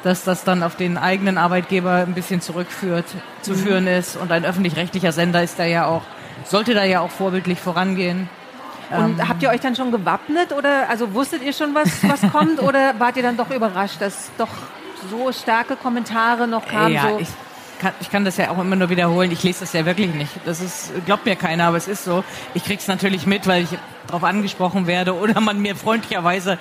dass 0.03 0.23
das 0.23 0.43
dann 0.43 0.63
auf 0.63 0.75
den 0.75 0.97
eigenen 0.97 1.37
Arbeitgeber 1.37 1.91
ein 1.91 2.13
bisschen 2.13 2.41
zurückführt, 2.41 3.05
zu 3.41 3.51
mhm. 3.51 3.55
führen 3.55 3.87
ist. 3.87 4.15
Und 4.15 4.31
ein 4.31 4.45
öffentlich-rechtlicher 4.45 5.11
Sender 5.11 5.43
ist 5.43 5.59
da 5.59 5.65
ja 5.65 5.85
auch 5.85 6.01
sollte 6.45 6.73
da 6.73 6.83
ja 6.83 7.01
auch 7.01 7.11
vorbildlich 7.11 7.59
vorangehen. 7.59 8.29
Und 8.89 9.19
ähm, 9.19 9.29
habt 9.29 9.41
ihr 9.41 9.49
euch 9.49 9.61
dann 9.61 9.75
schon 9.75 9.91
gewappnet 9.91 10.51
oder 10.51 10.89
also 10.89 11.13
wusstet 11.13 11.43
ihr 11.43 11.53
schon, 11.53 11.73
was, 11.73 12.03
was 12.07 12.29
kommt 12.31 12.59
oder 12.61 12.99
wart 12.99 13.15
ihr 13.17 13.23
dann 13.23 13.37
doch 13.37 13.49
überrascht, 13.49 14.01
dass 14.01 14.29
doch 14.37 14.49
so 15.09 15.31
starke 15.31 15.75
Kommentare 15.75 16.47
noch 16.47 16.67
kamen? 16.67 16.93
Ja, 16.93 17.09
so? 17.09 17.19
ich, 17.19 17.29
kann, 17.79 17.93
ich 18.01 18.11
kann 18.11 18.25
das 18.25 18.37
ja 18.37 18.51
auch 18.51 18.59
immer 18.59 18.75
nur 18.75 18.89
wiederholen. 18.89 19.31
Ich 19.31 19.43
lese 19.43 19.61
das 19.61 19.73
ja 19.73 19.85
wirklich 19.85 20.13
nicht. 20.13 20.31
Das 20.45 20.61
ist, 20.61 20.91
glaubt 21.05 21.25
mir 21.25 21.35
keiner, 21.35 21.65
aber 21.65 21.77
es 21.77 21.87
ist 21.87 22.03
so. 22.03 22.23
Ich 22.53 22.65
krieg's 22.65 22.87
natürlich 22.87 23.25
mit, 23.25 23.47
weil 23.47 23.63
ich 23.63 23.69
darauf 24.07 24.23
angesprochen 24.23 24.87
werde 24.87 25.15
oder 25.15 25.39
man 25.39 25.61
mir 25.61 25.75
freundlicherweise 25.75 26.57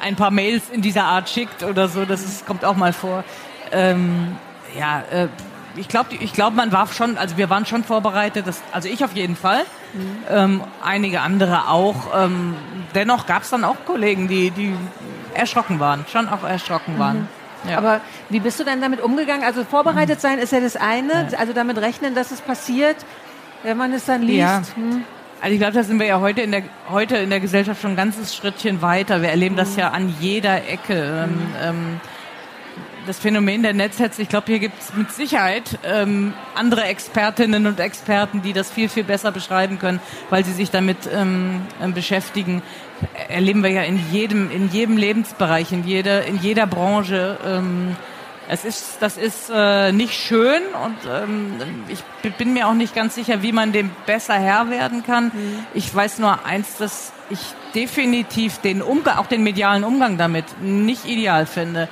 ein 0.00 0.16
paar 0.16 0.30
Mails 0.30 0.70
in 0.70 0.82
dieser 0.82 1.04
Art 1.04 1.28
schickt 1.28 1.62
oder 1.62 1.88
so. 1.88 2.04
Das 2.04 2.22
ist, 2.22 2.46
kommt 2.46 2.64
auch 2.64 2.76
mal 2.76 2.92
vor. 2.92 3.24
Ähm, 3.72 4.36
ja, 4.78 5.02
äh, 5.10 5.28
ich 5.76 5.88
glaube, 5.88 6.14
ich 6.18 6.32
glaub, 6.32 6.54
man 6.54 6.72
war 6.72 6.86
schon, 6.88 7.16
also 7.18 7.36
wir 7.36 7.50
waren 7.50 7.66
schon 7.66 7.84
vorbereitet, 7.84 8.46
das, 8.46 8.62
also 8.72 8.88
ich 8.88 9.04
auf 9.04 9.14
jeden 9.14 9.36
Fall, 9.36 9.62
mhm. 9.92 10.18
ähm, 10.30 10.64
einige 10.82 11.20
andere 11.20 11.68
auch. 11.68 12.08
Ähm, 12.14 12.54
dennoch 12.94 13.26
gab 13.26 13.42
es 13.42 13.50
dann 13.50 13.64
auch 13.64 13.76
Kollegen, 13.86 14.28
die, 14.28 14.50
die 14.50 14.74
erschrocken 15.34 15.80
waren, 15.80 16.04
schon 16.10 16.28
auch 16.28 16.44
erschrocken 16.44 16.98
waren. 16.98 17.20
Mhm. 17.20 17.70
Ja. 17.70 17.78
Aber 17.78 18.00
wie 18.28 18.40
bist 18.40 18.58
du 18.58 18.64
denn 18.64 18.80
damit 18.80 19.00
umgegangen? 19.00 19.44
Also 19.44 19.64
vorbereitet 19.64 20.20
sein 20.20 20.38
ist 20.38 20.52
ja 20.52 20.60
das 20.60 20.76
eine, 20.76 21.28
ja. 21.30 21.38
also 21.38 21.52
damit 21.52 21.78
rechnen, 21.78 22.14
dass 22.14 22.32
es 22.32 22.40
passiert, 22.40 22.96
wenn 23.62 23.76
man 23.76 23.92
es 23.92 24.06
dann 24.06 24.22
liest. 24.22 24.38
Ja. 24.38 24.62
Hm. 24.74 25.04
Also 25.40 25.54
ich 25.54 25.60
glaube, 25.60 25.74
da 25.74 25.82
sind 25.82 25.98
wir 25.98 26.06
ja 26.06 26.20
heute 26.20 26.40
in 26.40 26.52
der 26.52 26.62
heute 26.90 27.16
in 27.16 27.30
der 27.30 27.40
Gesellschaft 27.40 27.82
schon 27.82 27.92
ein 27.92 27.96
ganzes 27.96 28.34
Schrittchen 28.34 28.82
weiter. 28.82 29.22
Wir 29.22 29.30
erleben 29.30 29.54
mhm. 29.54 29.58
das 29.58 29.76
ja 29.76 29.90
an 29.90 30.14
jeder 30.20 30.68
Ecke. 30.68 30.94
Ähm, 30.94 31.30
mhm. 31.30 31.54
ähm, 31.62 32.00
das 33.06 33.18
Phänomen 33.18 33.62
der 33.62 33.74
Netzhetze, 33.74 34.22
ich 34.22 34.28
glaube, 34.28 34.46
hier 34.46 34.58
gibt 34.58 34.80
es 34.80 34.94
mit 34.94 35.10
Sicherheit 35.12 35.78
ähm, 35.84 36.34
andere 36.54 36.84
Expertinnen 36.84 37.66
und 37.66 37.80
Experten, 37.80 38.42
die 38.42 38.52
das 38.52 38.70
viel, 38.70 38.88
viel 38.88 39.04
besser 39.04 39.32
beschreiben 39.32 39.78
können, 39.78 40.00
weil 40.30 40.44
sie 40.44 40.52
sich 40.52 40.70
damit 40.70 40.98
ähm, 41.12 41.62
ähm, 41.82 41.94
beschäftigen. 41.94 42.62
Erleben 43.28 43.62
wir 43.62 43.70
ja 43.70 43.82
in 43.82 44.00
jedem, 44.12 44.50
in 44.50 44.70
jedem 44.70 44.96
Lebensbereich, 44.96 45.72
in 45.72 45.84
jeder, 45.84 46.24
in 46.24 46.38
jeder 46.38 46.66
Branche. 46.66 47.38
Ähm, 47.44 47.96
es 48.48 48.64
ist, 48.64 48.96
das 49.00 49.16
ist 49.16 49.50
äh, 49.54 49.92
nicht 49.92 50.14
schön 50.14 50.62
und 50.84 50.96
ähm, 51.10 51.54
ich 51.88 52.02
bin 52.36 52.52
mir 52.52 52.68
auch 52.68 52.74
nicht 52.74 52.94
ganz 52.94 53.14
sicher, 53.14 53.42
wie 53.42 53.52
man 53.52 53.72
dem 53.72 53.90
besser 54.06 54.34
Herr 54.34 54.68
werden 54.68 55.04
kann. 55.04 55.26
Mhm. 55.26 55.66
Ich 55.74 55.94
weiß 55.94 56.18
nur 56.18 56.44
eins, 56.44 56.76
dass 56.76 57.12
ich 57.30 57.40
definitiv 57.74 58.58
den 58.58 58.82
Umgang, 58.82 59.18
auch 59.18 59.26
den 59.26 59.42
medialen 59.42 59.84
Umgang 59.84 60.18
damit 60.18 60.44
nicht 60.60 61.06
ideal 61.06 61.46
finde 61.46 61.88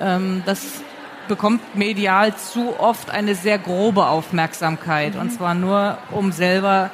Ähm, 0.00 0.42
das 0.46 0.82
bekommt 1.28 1.74
medial 1.76 2.34
zu 2.36 2.78
oft 2.78 3.10
eine 3.10 3.34
sehr 3.34 3.58
grobe 3.58 4.06
Aufmerksamkeit. 4.06 5.14
Mhm. 5.14 5.20
Und 5.20 5.32
zwar 5.32 5.54
nur, 5.54 5.98
um 6.10 6.32
selber 6.32 6.90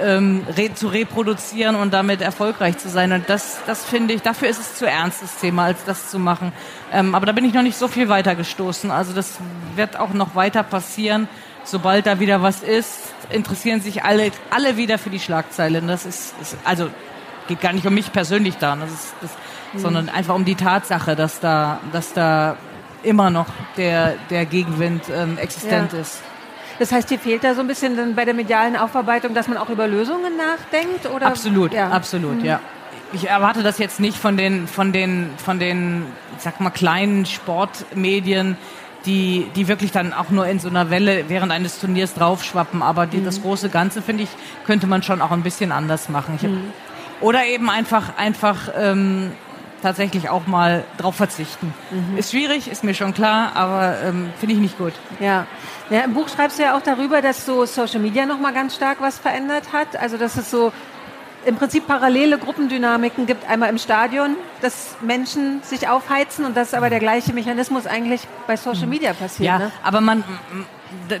ähm, 0.00 0.44
re 0.56 0.74
zu 0.74 0.88
reproduzieren 0.88 1.74
und 1.74 1.92
damit 1.92 2.20
erfolgreich 2.20 2.78
zu 2.78 2.88
sein. 2.88 3.12
Und 3.12 3.28
das, 3.28 3.58
das 3.66 3.84
finde 3.84 4.14
ich, 4.14 4.22
dafür 4.22 4.48
ist 4.48 4.60
es 4.60 4.74
zu 4.74 4.86
ernstes 4.86 5.36
Thema, 5.36 5.64
als 5.64 5.84
das 5.84 6.10
zu 6.10 6.18
machen. 6.18 6.52
Ähm, 6.92 7.14
aber 7.14 7.26
da 7.26 7.32
bin 7.32 7.44
ich 7.44 7.54
noch 7.54 7.62
nicht 7.62 7.78
so 7.78 7.88
viel 7.88 8.08
weiter 8.08 8.34
gestoßen. 8.34 8.90
Also 8.90 9.12
das 9.12 9.38
wird 9.74 9.98
auch 9.98 10.12
noch 10.12 10.34
weiter 10.34 10.62
passieren. 10.62 11.28
Sobald 11.64 12.06
da 12.06 12.20
wieder 12.20 12.42
was 12.42 12.62
ist, 12.62 13.00
interessieren 13.30 13.80
sich 13.80 14.04
alle, 14.04 14.30
alle 14.50 14.76
wieder 14.76 14.98
für 14.98 15.10
die 15.10 15.18
Schlagzeilen. 15.18 15.88
Das 15.88 16.06
ist, 16.06 16.34
ist 16.40 16.56
also 16.64 16.88
geht 17.48 17.60
gar 17.60 17.72
nicht 17.72 17.86
um 17.86 17.94
mich 17.94 18.12
persönlich 18.12 18.56
da, 18.58 18.76
das 18.76 18.90
ist, 18.90 19.14
das, 19.20 19.30
mhm. 19.76 19.80
sondern 19.80 20.08
einfach 20.08 20.34
um 20.34 20.44
die 20.44 20.54
Tatsache, 20.54 21.16
dass 21.16 21.40
da, 21.40 21.78
dass 21.92 22.12
da 22.12 22.56
immer 23.02 23.30
noch 23.30 23.46
der, 23.76 24.14
der 24.30 24.46
Gegenwind 24.46 25.04
ähm, 25.14 25.38
existent 25.38 25.92
ja. 25.92 26.00
ist. 26.00 26.20
Das 26.78 26.92
heißt, 26.92 27.08
hier 27.08 27.18
fehlt 27.18 27.42
da 27.42 27.54
so 27.54 27.60
ein 27.60 27.66
bisschen 27.66 27.96
dann 27.96 28.14
bei 28.14 28.24
der 28.24 28.34
medialen 28.34 28.76
Aufarbeitung, 28.76 29.34
dass 29.34 29.48
man 29.48 29.56
auch 29.56 29.70
über 29.70 29.88
Lösungen 29.88 30.36
nachdenkt? 30.36 31.06
Oder? 31.06 31.26
Absolut, 31.26 31.72
ja. 31.72 31.88
absolut, 31.88 32.38
mhm. 32.38 32.44
ja. 32.44 32.60
Ich 33.12 33.28
erwarte 33.28 33.62
das 33.62 33.78
jetzt 33.78 34.00
nicht 34.00 34.18
von 34.18 34.36
den, 34.36 34.66
von 34.66 34.92
den, 34.92 35.30
von 35.38 35.58
den, 35.58 36.04
ich 36.36 36.42
sag 36.42 36.60
mal, 36.60 36.70
kleinen 36.70 37.24
Sportmedien, 37.24 38.58
die, 39.06 39.46
die 39.54 39.68
wirklich 39.68 39.92
dann 39.92 40.12
auch 40.12 40.30
nur 40.30 40.46
in 40.46 40.58
so 40.58 40.68
einer 40.68 40.90
Welle 40.90 41.24
während 41.28 41.52
eines 41.52 41.78
Turniers 41.78 42.14
draufschwappen. 42.14 42.82
Aber 42.82 43.06
die, 43.06 43.18
mhm. 43.18 43.24
das 43.24 43.40
große 43.42 43.68
Ganze, 43.68 44.02
finde 44.02 44.24
ich, 44.24 44.28
könnte 44.66 44.86
man 44.86 45.02
schon 45.02 45.22
auch 45.22 45.30
ein 45.30 45.42
bisschen 45.42 45.72
anders 45.72 46.08
machen. 46.08 46.38
Hab, 46.42 46.50
mhm. 46.50 46.72
Oder 47.20 47.46
eben 47.46 47.70
einfach, 47.70 48.18
einfach 48.18 48.68
ähm, 48.76 49.32
tatsächlich 49.82 50.28
auch 50.28 50.46
mal 50.46 50.84
drauf 50.98 51.16
verzichten. 51.16 51.74
Mhm. 51.90 52.18
Ist 52.18 52.30
schwierig, 52.30 52.68
ist 52.68 52.84
mir 52.84 52.94
schon 52.94 53.14
klar, 53.14 53.52
aber 53.54 53.96
ähm, 54.04 54.30
finde 54.38 54.54
ich 54.54 54.60
nicht 54.60 54.78
gut. 54.78 54.94
Ja. 55.20 55.46
ja. 55.90 56.00
Im 56.00 56.14
Buch 56.14 56.28
schreibst 56.28 56.58
du 56.58 56.62
ja 56.62 56.76
auch 56.76 56.82
darüber, 56.82 57.22
dass 57.22 57.46
so 57.46 57.64
Social 57.66 58.00
Media 58.00 58.26
nochmal 58.26 58.52
ganz 58.52 58.74
stark 58.74 59.00
was 59.00 59.18
verändert 59.18 59.72
hat. 59.72 59.96
Also 59.96 60.16
dass 60.16 60.36
es 60.36 60.50
so 60.50 60.72
im 61.46 61.54
Prinzip 61.54 61.86
parallele 61.86 62.38
Gruppendynamiken 62.38 63.26
gibt. 63.26 63.48
Einmal 63.48 63.70
im 63.70 63.78
Stadion, 63.78 64.36
dass 64.62 64.96
Menschen 65.00 65.62
sich 65.62 65.88
aufheizen 65.88 66.44
und 66.44 66.56
das 66.56 66.68
ist 66.68 66.74
aber 66.74 66.90
der 66.90 66.98
gleiche 66.98 67.32
Mechanismus 67.32 67.86
eigentlich 67.86 68.22
bei 68.48 68.56
Social 68.56 68.84
mhm. 68.84 68.90
Media 68.90 69.12
passiert. 69.12 69.46
Ja, 69.46 69.58
ne? 69.58 69.70
aber 69.84 70.00
man, 70.00 70.24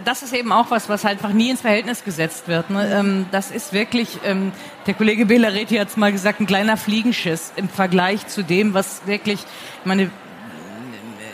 das 0.04 0.22
ist 0.22 0.32
eben 0.32 0.52
auch 0.52 0.70
was, 0.70 0.88
was 0.88 1.04
halt 1.04 1.18
einfach 1.18 1.32
nie 1.32 1.50
ins 1.50 1.60
Verhältnis 1.60 2.04
gesetzt 2.04 2.48
wird. 2.48 2.70
Ne? 2.70 2.90
Ähm, 2.92 3.26
das 3.32 3.50
ist 3.50 3.72
wirklich, 3.72 4.18
ähm, 4.24 4.52
der 4.86 4.94
Kollege 4.94 5.26
Belareti 5.26 5.76
hat 5.76 5.88
es 5.88 5.96
mal 5.96 6.12
gesagt, 6.12 6.40
ein 6.40 6.46
kleiner 6.46 6.76
Fliegenschiss 6.76 7.52
im 7.56 7.68
Vergleich 7.68 8.26
zu 8.26 8.42
dem, 8.42 8.74
was 8.74 9.06
wirklich, 9.06 9.40
meine, 9.84 10.10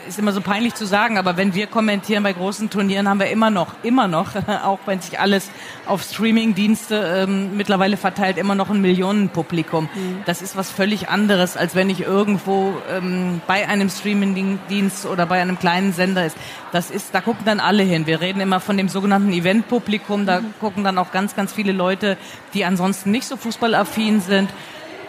ist 0.06 0.18
immer 0.18 0.32
so 0.32 0.40
peinlich 0.40 0.74
zu 0.74 0.86
sagen, 0.86 1.18
aber 1.18 1.36
wenn 1.36 1.54
wir 1.54 1.66
kommentieren 1.66 2.22
bei 2.22 2.32
großen 2.32 2.70
Turnieren, 2.70 3.08
haben 3.08 3.20
wir 3.20 3.30
immer 3.30 3.50
noch, 3.50 3.74
immer 3.82 4.08
noch, 4.08 4.30
auch 4.64 4.80
wenn 4.86 5.00
sich 5.00 5.18
alles 5.20 5.50
auf 5.86 6.02
Streaming-Dienste 6.02 7.24
ähm, 7.28 7.56
mittlerweile 7.56 7.96
verteilt, 7.96 8.38
immer 8.38 8.54
noch 8.54 8.70
ein 8.70 8.80
Millionenpublikum. 8.80 9.88
Mhm. 9.94 10.22
Das 10.26 10.42
ist 10.42 10.56
was 10.56 10.70
völlig 10.70 11.08
anderes, 11.08 11.56
als 11.56 11.74
wenn 11.74 11.90
ich 11.90 12.00
irgendwo 12.00 12.74
ähm, 12.90 13.40
bei 13.46 13.68
einem 13.68 13.88
Streaming-Dienst 13.88 15.06
oder 15.06 15.26
bei 15.26 15.40
einem 15.40 15.58
kleinen 15.58 15.92
Sender 15.92 16.26
ist. 16.26 16.36
Das 16.72 16.90
ist, 16.90 17.14
da 17.14 17.20
gucken 17.20 17.44
dann 17.44 17.60
alle 17.60 17.82
hin. 17.82 18.06
Wir 18.06 18.20
reden 18.20 18.40
immer 18.40 18.60
von 18.60 18.76
dem 18.76 18.88
sogenannten 18.88 19.32
Event-Publikum. 19.32 20.26
Da 20.26 20.40
mhm. 20.40 20.54
gucken 20.60 20.84
dann 20.84 20.98
auch 20.98 21.12
ganz, 21.12 21.36
ganz 21.36 21.52
viele 21.52 21.72
Leute, 21.72 22.16
die 22.54 22.64
ansonsten 22.64 23.10
nicht 23.10 23.26
so 23.26 23.36
fußballaffin 23.36 24.20
sind. 24.20 24.50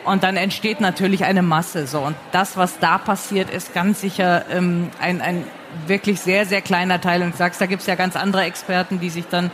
Und 0.06 0.24
dann 0.24 0.38
entsteht 0.38 0.82
natürlich 0.82 1.24
eine 1.24 1.42
Masse. 1.42 1.88
So 1.88 2.02
und 2.02 2.16
das, 2.32 2.58
was 2.58 2.80
da 2.80 2.98
passiert, 2.98 3.50
ist 3.50 3.74
ganz 3.74 4.02
sicher 4.02 4.46
ähm, 4.52 4.90
ein, 5.00 5.22
ein 5.22 5.44
wirklich 5.88 6.20
sehr 6.20 6.46
sehr 6.46 6.62
kleiner 6.62 7.02
Teil. 7.02 7.22
Und 7.22 7.34
du 7.34 7.38
sagst, 7.38 7.62
da 7.62 7.66
gibt 7.66 7.82
es 7.82 7.88
ja 7.88 7.96
ganz 7.96 8.16
andere 8.16 8.44
Experten, 8.44 9.00
die 9.00 9.10
sich 9.10 9.26
dann 9.30 9.52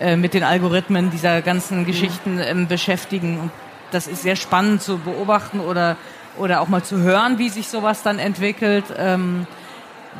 äh, 0.00 0.16
mit 0.16 0.34
den 0.34 0.42
Algorithmen 0.42 1.10
dieser 1.10 1.42
ganzen 1.42 1.80
mhm. 1.80 1.86
Geschichten 1.86 2.40
ähm, 2.40 2.66
beschäftigen. 2.66 3.38
Und 3.38 3.50
das 3.90 4.06
ist 4.06 4.22
sehr 4.22 4.36
spannend 4.36 4.82
zu 4.82 4.98
beobachten 4.98 5.60
oder 5.60 5.96
oder 6.38 6.62
auch 6.62 6.68
mal 6.68 6.82
zu 6.82 6.98
hören, 6.98 7.38
wie 7.38 7.50
sich 7.50 7.68
sowas 7.68 8.02
dann 8.02 8.18
entwickelt. 8.18 8.84
Ähm, 8.96 9.46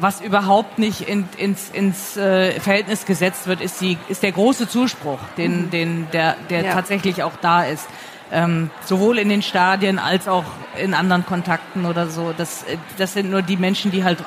was 0.01 0.21
überhaupt 0.23 0.79
nicht 0.79 1.03
in, 1.03 1.29
ins, 1.37 1.69
ins 1.71 2.17
äh, 2.17 2.59
Verhältnis 2.61 3.05
gesetzt 3.05 3.47
wird, 3.47 3.61
ist, 3.61 3.81
die, 3.81 3.99
ist 4.09 4.23
der 4.23 4.33
große 4.33 4.69
Zuspruch, 4.69 5.19
den, 5.37 5.67
mhm. 5.67 5.71
den, 5.71 6.11
der, 6.13 6.37
der 6.49 6.65
ja. 6.65 6.73
tatsächlich 6.73 7.23
auch 7.23 7.37
da 7.41 7.65
ist 7.65 7.87
ähm, 8.33 8.71
sowohl 8.85 9.19
in 9.19 9.29
den 9.29 9.43
Stadien 9.43 9.99
als 9.99 10.27
auch 10.27 10.45
in 10.77 10.95
anderen 10.95 11.25
Kontakten 11.27 11.85
oder 11.85 12.09
so. 12.09 12.33
Das, 12.37 12.65
äh, 12.65 12.79
das 12.99 13.13
sind 13.13 13.31
nur 13.31 13.43
die 13.43 13.57
Menschen, 13.57 13.91
die 13.91 14.05
halt 14.05 14.19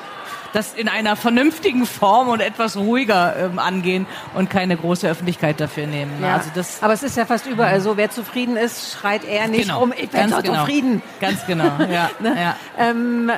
das 0.52 0.72
in 0.72 0.88
einer 0.88 1.16
vernünftigen 1.16 1.84
Form 1.84 2.28
und 2.28 2.40
etwas 2.40 2.76
ruhiger 2.76 3.36
ähm, 3.36 3.58
angehen 3.58 4.06
und 4.34 4.48
keine 4.48 4.76
große 4.76 5.06
Öffentlichkeit 5.06 5.60
dafür 5.60 5.86
nehmen. 5.86 6.12
Ja. 6.22 6.36
Also 6.36 6.50
das, 6.54 6.82
Aber 6.82 6.94
es 6.94 7.02
ist 7.02 7.16
ja 7.16 7.26
fast 7.26 7.46
überall 7.46 7.80
so, 7.80 7.96
wer 7.96 8.10
zufrieden 8.10 8.56
ist, 8.56 8.92
schreit 8.92 9.24
er 9.24 9.48
nicht 9.48 9.64
genau. 9.64 9.82
um, 9.82 9.92
ich 9.92 10.08
bin 10.08 10.28
so 10.30 10.40
genau. 10.40 10.60
zufrieden. 10.60 11.02
Ganz 11.20 11.44
genau, 11.46 11.64
ja. 11.90 12.10
ne? 12.20 12.36
ja. 12.40 12.56
Ähm, 12.78 13.30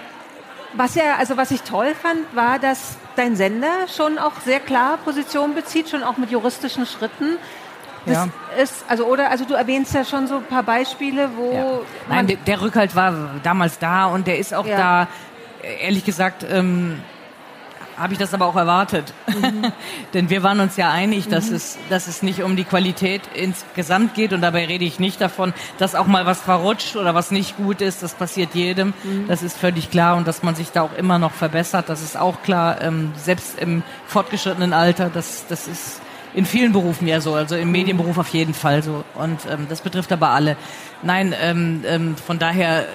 was 0.75 0.95
ja, 0.95 1.17
also 1.19 1.37
was 1.37 1.51
ich 1.51 1.63
toll 1.63 1.95
fand, 2.01 2.21
war, 2.37 2.59
dass 2.59 2.99
dein 3.17 3.37
Sender 3.37 3.89
schon 3.95 4.19
auch 4.19 4.33
sehr 4.45 4.61
klar 4.61 4.99
Position 4.99 5.55
bezieht, 5.55 5.89
schon 5.89 6.05
auch 6.05 6.19
mit 6.19 6.31
juristischen 6.31 6.87
Schritten. 6.87 7.39
Das 8.07 8.15
ja. 8.15 8.29
ist, 8.63 8.85
also, 8.89 9.05
oder, 9.07 9.31
also 9.31 9.45
du 9.45 9.55
erwähnst 9.55 9.95
ja 9.95 10.05
schon 10.05 10.27
so 10.27 10.37
ein 10.37 10.45
paar 10.45 10.63
Beispiele, 10.63 11.31
wo. 11.37 11.53
Ja. 11.53 11.65
Nein, 12.09 12.27
der, 12.27 12.37
der, 12.37 12.61
Rückhalt 12.61 12.95
war 12.95 13.13
damals 13.43 13.79
da 13.79 14.07
und 14.07 14.27
der 14.27 14.39
ist 14.39 14.55
auch 14.55 14.67
ja. 14.67 14.77
da. 14.77 15.09
Ehrlich 15.81 16.05
gesagt, 16.05 16.47
ähm, 16.49 17.03
habe 17.99 18.13
ich 18.13 18.19
das 18.19 18.33
aber 18.33 18.47
auch 18.47 18.57
erwartet. 18.57 19.13
Mhm. 19.27 19.73
Denn 20.15 20.31
wir 20.31 20.43
waren 20.43 20.61
uns 20.61 20.77
ja 20.77 20.91
einig, 20.91 21.29
dass, 21.29 21.51
mhm. 21.51 21.57
es, 21.57 21.79
dass 21.91 22.07
es 22.07 22.23
nicht 22.23 22.43
um 22.43 22.57
die 22.57 22.65
Qualität 22.65 23.23
insgesamt 23.35 24.15
geht. 24.15 24.33
Und 24.33 24.41
dabei 24.41 24.67
rede 24.67 24.85
ich 24.85 25.01
nicht 25.01 25.21
davon, 25.21 25.53
dass 25.79 25.95
auch 25.95 26.07
mal 26.07 26.25
was 26.25 26.41
verrutscht 26.41 26.97
oder 26.97 27.15
was 27.15 27.31
nicht 27.31 27.57
gut 27.57 27.81
ist. 27.81 28.03
Das 28.03 28.15
passiert 28.15 28.55
jedem. 28.55 28.95
Mhm. 29.03 29.27
Das 29.27 29.43
ist 29.43 29.59
völlig 29.59 29.91
klar. 29.91 30.17
Und 30.17 30.29
dass 30.29 30.43
man 30.43 30.55
sich 30.55 30.71
da 30.71 30.83
auch 30.83 30.97
immer 30.97 31.19
noch 31.19 31.33
verbessert, 31.33 31.89
das 31.89 32.03
ist 32.03 32.17
auch 32.17 32.43
klar. 32.43 32.81
Ähm, 32.81 33.13
selbst 33.17 33.59
im 33.59 33.83
fortgeschrittenen 34.07 34.73
Alter, 34.73 35.11
das, 35.13 35.45
das 35.49 35.67
ist 35.67 36.01
in 36.35 36.47
vielen 36.47 36.73
Berufen 36.73 37.09
ja 37.09 37.21
so, 37.21 37.35
also 37.35 37.57
im 37.57 37.71
Medienberuf 37.71 38.19
auf 38.19 38.29
jeden 38.29 38.55
Fall 38.55 38.83
so. 38.83 39.05
Und 39.15 39.39
ähm, 39.51 39.67
das 39.69 39.81
betrifft 39.81 40.13
aber 40.13 40.31
alle. 40.31 40.57
Nein, 41.03 41.35
ähm, 41.41 41.85
ähm, 41.87 42.17
von 42.17 42.39
daher 42.39 42.87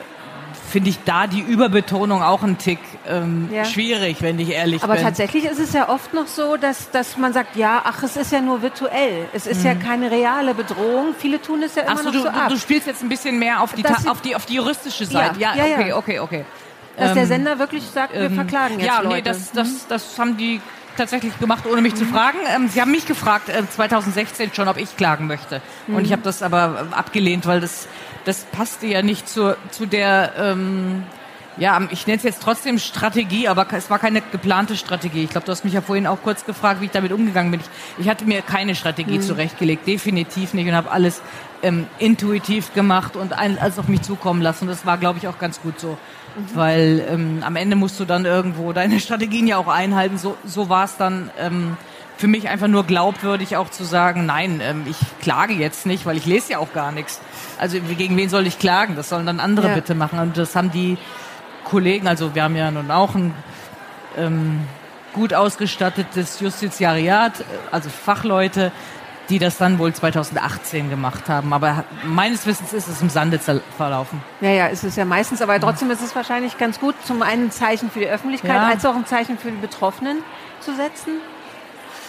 finde 0.73 0.89
ich 0.89 1.03
da 1.05 1.27
die 1.27 1.41
Überbetonung 1.41 2.23
auch 2.23 2.41
ein 2.41 2.57
Tick 2.57 2.79
ähm, 3.07 3.47
ja. 3.51 3.63
schwierig, 3.63 4.21
wenn 4.21 4.39
ich 4.39 4.49
ehrlich 4.49 4.81
Aber 4.81 4.93
bin. 4.93 5.03
Aber 5.03 5.09
tatsächlich 5.09 5.45
ist 5.45 5.59
es 5.59 5.71
ja 5.73 5.87
oft 5.87 6.15
noch 6.15 6.25
so, 6.25 6.57
dass, 6.57 6.89
dass 6.89 7.15
man 7.15 7.31
sagt, 7.31 7.55
ja, 7.55 7.83
ach, 7.85 8.01
es 8.01 8.17
ist 8.17 8.31
ja 8.31 8.41
nur 8.41 8.63
virtuell. 8.63 9.27
Es 9.33 9.45
ist 9.45 9.59
mhm. 9.59 9.65
ja 9.67 9.75
keine 9.75 10.09
reale 10.09 10.55
Bedrohung. 10.55 11.13
Viele 11.15 11.39
tun 11.39 11.61
es 11.61 11.75
ja 11.75 11.83
immer 11.83 11.91
ach 11.91 11.97
so, 11.99 12.03
noch 12.05 12.11
du, 12.11 12.21
so 12.21 12.27
ab. 12.27 12.49
Du 12.49 12.57
spielst 12.57 12.87
jetzt 12.87 13.03
ein 13.03 13.09
bisschen 13.09 13.37
mehr 13.37 13.61
auf 13.61 13.73
die, 13.73 13.85
auf 13.85 14.21
die, 14.21 14.35
auf 14.35 14.47
die 14.47 14.55
juristische 14.55 15.05
Seite. 15.05 15.39
Ja, 15.39 15.55
ja, 15.55 15.65
ja 15.67 15.77
okay, 15.77 15.93
okay, 15.93 16.19
okay. 16.19 16.45
Dass 16.97 17.09
ähm, 17.09 17.15
der 17.15 17.27
Sender 17.27 17.59
wirklich 17.59 17.83
sagt, 17.83 18.13
wir 18.13 18.21
ähm, 18.21 18.35
verklagen 18.35 18.79
jetzt 18.79 18.87
Ja, 18.87 19.01
Leute. 19.01 19.15
nee, 19.15 19.21
das, 19.21 19.51
das, 19.51 19.67
mhm. 19.67 19.77
das 19.89 20.17
haben 20.17 20.37
die 20.37 20.59
tatsächlich 20.97 21.37
gemacht, 21.39 21.65
ohne 21.65 21.81
mich 21.81 21.93
mhm. 21.93 21.97
zu 21.97 22.05
fragen. 22.05 22.37
Ähm, 22.53 22.67
sie 22.67 22.81
haben 22.81 22.91
mich 22.91 23.05
gefragt, 23.05 23.49
äh, 23.49 23.67
2016 23.67 24.53
schon, 24.53 24.67
ob 24.67 24.77
ich 24.77 24.95
klagen 24.97 25.27
möchte. 25.27 25.61
Mhm. 25.87 25.95
Und 25.95 26.05
ich 26.05 26.11
habe 26.11 26.21
das 26.21 26.41
aber 26.41 26.87
abgelehnt, 26.91 27.45
weil 27.45 27.61
das, 27.61 27.87
das 28.25 28.45
passte 28.45 28.87
ja 28.87 29.01
nicht 29.01 29.27
zur, 29.27 29.57
zu 29.71 29.85
der, 29.85 30.33
ähm, 30.37 31.03
ja, 31.57 31.79
ich 31.91 32.07
nenne 32.07 32.17
es 32.17 32.23
jetzt 32.23 32.41
trotzdem 32.41 32.79
Strategie, 32.79 33.47
aber 33.47 33.67
es 33.73 33.89
war 33.89 33.99
keine 33.99 34.21
geplante 34.21 34.75
Strategie. 34.75 35.23
Ich 35.23 35.29
glaube, 35.29 35.45
du 35.45 35.51
hast 35.51 35.63
mich 35.63 35.73
ja 35.73 35.81
vorhin 35.81 36.07
auch 36.07 36.21
kurz 36.23 36.45
gefragt, 36.45 36.81
wie 36.81 36.85
ich 36.85 36.91
damit 36.91 37.11
umgegangen 37.11 37.51
bin. 37.51 37.59
Ich, 37.59 38.05
ich 38.05 38.09
hatte 38.09 38.25
mir 38.25 38.41
keine 38.41 38.75
Strategie 38.75 39.17
mhm. 39.17 39.21
zurechtgelegt, 39.21 39.87
definitiv 39.87 40.53
nicht 40.53 40.67
und 40.67 40.73
habe 40.73 40.91
alles 40.91 41.21
ähm, 41.61 41.87
intuitiv 41.99 42.73
gemacht 42.73 43.15
und 43.15 43.33
alles 43.33 43.77
auf 43.77 43.87
mich 43.87 44.01
zukommen 44.01 44.41
lassen. 44.41 44.67
Das 44.67 44.85
war, 44.85 44.97
glaube 44.97 45.19
ich, 45.19 45.27
auch 45.27 45.37
ganz 45.37 45.61
gut 45.61 45.79
so. 45.79 45.89
Mhm. 45.89 46.55
Weil 46.55 47.05
ähm, 47.09 47.43
am 47.45 47.55
Ende 47.55 47.75
musst 47.75 47.99
du 47.99 48.05
dann 48.05 48.25
irgendwo 48.25 48.73
deine 48.73 48.99
Strategien 49.01 49.45
ja 49.45 49.57
auch 49.57 49.67
einhalten. 49.67 50.17
So, 50.17 50.35
so 50.45 50.69
war 50.69 50.85
es 50.85 50.97
dann 50.97 51.29
ähm, 51.39 51.77
für 52.17 52.27
mich 52.27 52.49
einfach 52.49 52.67
nur 52.67 52.83
glaubwürdig 52.85 53.57
auch 53.57 53.69
zu 53.69 53.83
sagen, 53.83 54.25
nein, 54.25 54.59
ähm, 54.63 54.85
ich 54.89 54.97
klage 55.21 55.53
jetzt 55.53 55.85
nicht, 55.85 56.05
weil 56.05 56.17
ich 56.17 56.25
lese 56.25 56.53
ja 56.53 56.57
auch 56.59 56.73
gar 56.73 56.91
nichts. 56.91 57.21
Also 57.59 57.79
gegen 57.79 58.17
wen 58.17 58.29
soll 58.29 58.47
ich 58.47 58.59
klagen? 58.59 58.95
Das 58.95 59.09
sollen 59.09 59.25
dann 59.25 59.39
andere 59.39 59.69
ja. 59.69 59.75
bitte 59.75 59.95
machen. 59.95 60.19
Und 60.19 60.37
das 60.37 60.55
haben 60.55 60.71
die 60.71 60.97
Kollegen, 61.63 62.07
also 62.07 62.35
wir 62.35 62.43
haben 62.43 62.55
ja 62.55 62.71
nun 62.71 62.91
auch 62.91 63.15
ein 63.15 63.33
ähm, 64.17 64.61
gut 65.13 65.33
ausgestattetes 65.33 66.39
Justiziariat, 66.39 67.43
also 67.71 67.89
Fachleute, 67.89 68.71
die 69.29 69.39
das 69.39 69.57
dann 69.57 69.79
wohl 69.79 69.93
2018 69.93 70.89
gemacht 70.89 71.29
haben. 71.29 71.53
Aber 71.53 71.85
meines 72.03 72.45
Wissens 72.45 72.73
ist 72.73 72.87
es 72.87 73.01
im 73.01 73.09
Sande 73.09 73.39
verlaufen. 73.39 74.21
Ja, 74.41 74.49
ja, 74.49 74.67
ist 74.67 74.83
es 74.83 74.95
ja 74.95 75.05
meistens. 75.05 75.41
Aber 75.41 75.59
trotzdem 75.59 75.89
ist 75.91 76.01
es 76.01 76.15
wahrscheinlich 76.15 76.57
ganz 76.57 76.79
gut, 76.79 76.95
zum 77.05 77.21
einen 77.21 77.45
ein 77.45 77.51
Zeichen 77.51 77.89
für 77.89 77.99
die 77.99 78.07
Öffentlichkeit, 78.07 78.51
ja. 78.51 78.67
als 78.67 78.85
auch 78.85 78.95
ein 78.95 79.05
Zeichen 79.05 79.37
für 79.37 79.51
die 79.51 79.57
Betroffenen 79.57 80.17
zu 80.59 80.75
setzen. 80.75 81.13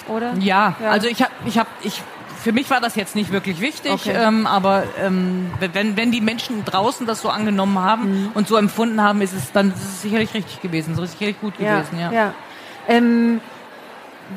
Oder? 0.09 0.35
Ja, 0.35 0.75
ja. 0.83 0.91
also 0.91 1.07
ich 1.07 1.23
habe, 1.23 1.33
ich 1.47 1.59
habe, 1.59 1.69
ich 1.83 2.03
für 2.45 2.53
mich 2.53 2.69
war 2.71 2.81
das 2.81 2.95
jetzt 2.95 3.17
nicht 3.17 3.33
wirklich 3.33 3.61
wichtig, 3.61 3.91
Okay. 3.93 4.13
ähm, 4.15 4.47
aber 4.47 4.85
ähm, 5.03 5.51
wenn, 5.73 5.97
wenn 5.97 6.11
die 6.13 6.21
Menschen 6.21 6.65
draußen 6.65 7.07
das 7.07 7.21
so 7.23 7.31
angenommen 7.31 7.79
haben 7.79 8.31
und 8.35 8.47
so 8.47 8.57
empfunden 8.57 9.03
haben, 9.03 9.21
ist 9.23 9.33
es 9.33 9.51
dann 9.51 9.71
ist 9.73 9.83
es 9.83 10.03
sicherlich 10.03 10.33
richtig 10.35 10.61
gewesen, 10.61 10.95
so 10.95 11.03
ist 11.03 11.11
es 11.15 11.19
sicherlich 11.19 11.41
gut 11.41 11.57
gewesen, 11.59 11.99
ja. 11.99 12.13
ja. 12.13 12.35
Ähm, 12.87 13.41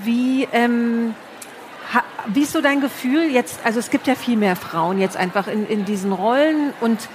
wie, 0.04 0.48
ähm, 0.54 1.14
ha, 1.94 2.02
wie 2.28 2.42
ist 2.44 2.54
so 2.54 2.62
dein 2.62 2.80
Gefühl 2.82 3.30
jetzt? 3.30 3.60
Also 3.66 3.80
es 3.80 3.90
gibt 3.90 4.08
ja 4.08 4.16
viel 4.16 4.38
mehr 4.38 4.56
Frauen 4.56 5.00
jetzt 5.00 5.18
einfach 5.18 5.48
in, 5.48 5.68
in 5.68 5.84
diesen 5.86 6.12
Rollen 6.14 6.74
und 6.82 7.10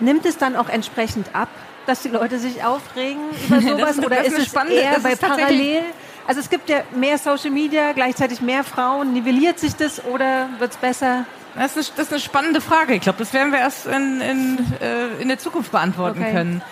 nimmt 0.00 0.26
es 0.26 0.38
dann 0.38 0.56
auch 0.56 0.68
entsprechend 0.68 1.34
ab, 1.34 1.48
dass 1.86 2.02
die 2.02 2.08
Leute 2.08 2.38
sich 2.38 2.64
aufregen 2.64 3.20
über 3.46 3.56
Das 3.60 3.64
sowas? 3.64 3.96
eine- 3.98 4.06
oder 4.06 4.16
das 4.16 4.26
ist 4.28 4.32
ist 4.34 4.38
es 4.40 4.46
spannende- 4.48 4.76
eher 4.80 4.94
das 4.94 5.02
bei 5.02 5.16
parallel? 5.16 5.82
Also 6.26 6.40
es 6.40 6.48
gibt 6.48 6.68
ja 6.68 6.82
mehr 6.94 7.18
Social 7.18 7.50
Media, 7.50 7.92
gleichzeitig 7.92 8.40
mehr 8.40 8.64
Frauen. 8.64 9.12
Nivelliert 9.12 9.58
sich 9.58 9.76
das 9.76 10.04
oder 10.04 10.48
wird 10.58 10.72
es 10.72 10.76
besser? 10.78 11.24
Das 11.54 11.76
ist, 11.76 11.90
eine, 11.90 11.96
das 11.96 12.06
ist 12.06 12.12
eine 12.12 12.20
spannende 12.20 12.60
Frage. 12.60 12.94
Ich 12.94 13.02
glaube, 13.02 13.18
das 13.18 13.32
werden 13.32 13.52
wir 13.52 13.60
erst 13.60 13.86
in, 13.86 14.20
in, 14.20 14.58
äh, 14.80 15.22
in 15.22 15.28
der 15.28 15.38
Zukunft 15.38 15.70
beantworten 15.70 16.20
Okay. 16.20 16.32
können. 16.32 16.62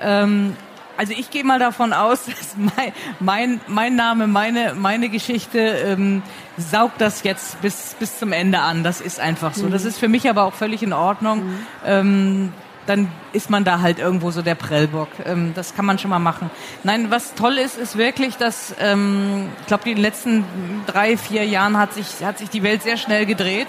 Ähm, 0.00 0.56
also 0.96 1.12
ich 1.16 1.30
gehe 1.30 1.44
mal 1.44 1.58
davon 1.58 1.92
aus, 1.92 2.24
dass 2.26 2.56
mein, 2.56 2.92
mein, 3.20 3.60
mein 3.66 3.94
Name, 3.96 4.26
meine, 4.26 4.74
meine 4.74 5.08
Geschichte 5.10 5.58
ähm, 5.58 6.22
saugt 6.56 7.00
das 7.00 7.22
jetzt 7.22 7.60
bis, 7.60 7.94
bis 7.98 8.18
zum 8.18 8.32
Ende 8.32 8.60
an. 8.60 8.82
Das 8.82 9.00
ist 9.00 9.20
einfach 9.20 9.54
so. 9.54 9.68
Das 9.68 9.84
ist 9.84 9.98
für 9.98 10.08
mich 10.08 10.28
aber 10.28 10.44
auch 10.44 10.54
völlig 10.54 10.82
in 10.82 10.92
Ordnung. 10.92 11.42
Ähm, 11.86 12.52
dann 12.86 13.08
ist 13.32 13.50
man 13.50 13.64
da 13.64 13.80
halt 13.80 13.98
irgendwo 13.98 14.30
so 14.30 14.42
der 14.42 14.54
Prellbock. 14.54 15.08
Ähm, 15.24 15.52
das 15.54 15.74
kann 15.74 15.84
man 15.84 15.98
schon 15.98 16.10
mal 16.10 16.18
machen. 16.18 16.50
Nein, 16.82 17.10
was 17.10 17.34
toll 17.34 17.58
ist, 17.58 17.78
ist 17.78 17.96
wirklich, 17.96 18.36
dass 18.36 18.74
ähm, 18.80 19.48
ich 19.60 19.66
glaube, 19.66 19.88
in 19.88 19.96
den 19.96 20.02
letzten 20.02 20.44
drei, 20.86 21.16
vier 21.16 21.44
Jahren 21.44 21.78
hat 21.78 21.94
sich, 21.94 22.24
hat 22.24 22.38
sich 22.38 22.50
die 22.50 22.62
Welt 22.62 22.82
sehr 22.82 22.96
schnell 22.96 23.26
gedreht 23.26 23.68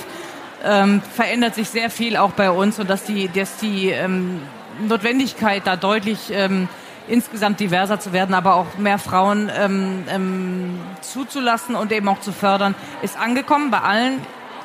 ähm, 0.64 1.02
verändert 1.02 1.56
sich 1.56 1.70
sehr 1.70 1.90
viel 1.90 2.18
auch 2.18 2.32
bei 2.32 2.50
uns 2.50 2.80
und 2.80 2.90
dass 2.90 3.04
die, 3.04 3.28
dass 3.28 3.58
die 3.58 3.90
ähm, 3.90 4.42
Notwendigkeit 4.88 5.64
da 5.66 5.76
deutlich 5.76 6.32
ähm, 6.32 6.70
insgesamt 7.08 7.60
diverser 7.60 8.00
zu 8.00 8.14
werden, 8.14 8.34
aber 8.34 8.56
auch 8.56 8.78
mehr 8.78 8.98
Frauen 8.98 9.52
ähm, 9.56 10.06
ähm, 10.10 10.80
zuzulassen 11.02 11.76
und 11.76 11.92
eben 11.92 12.08
auch 12.08 12.22
zu 12.22 12.32
fördern, 12.32 12.76
ist 13.02 13.18
angekommen 13.18 13.72
bei 13.72 13.82
allen. 13.82 14.22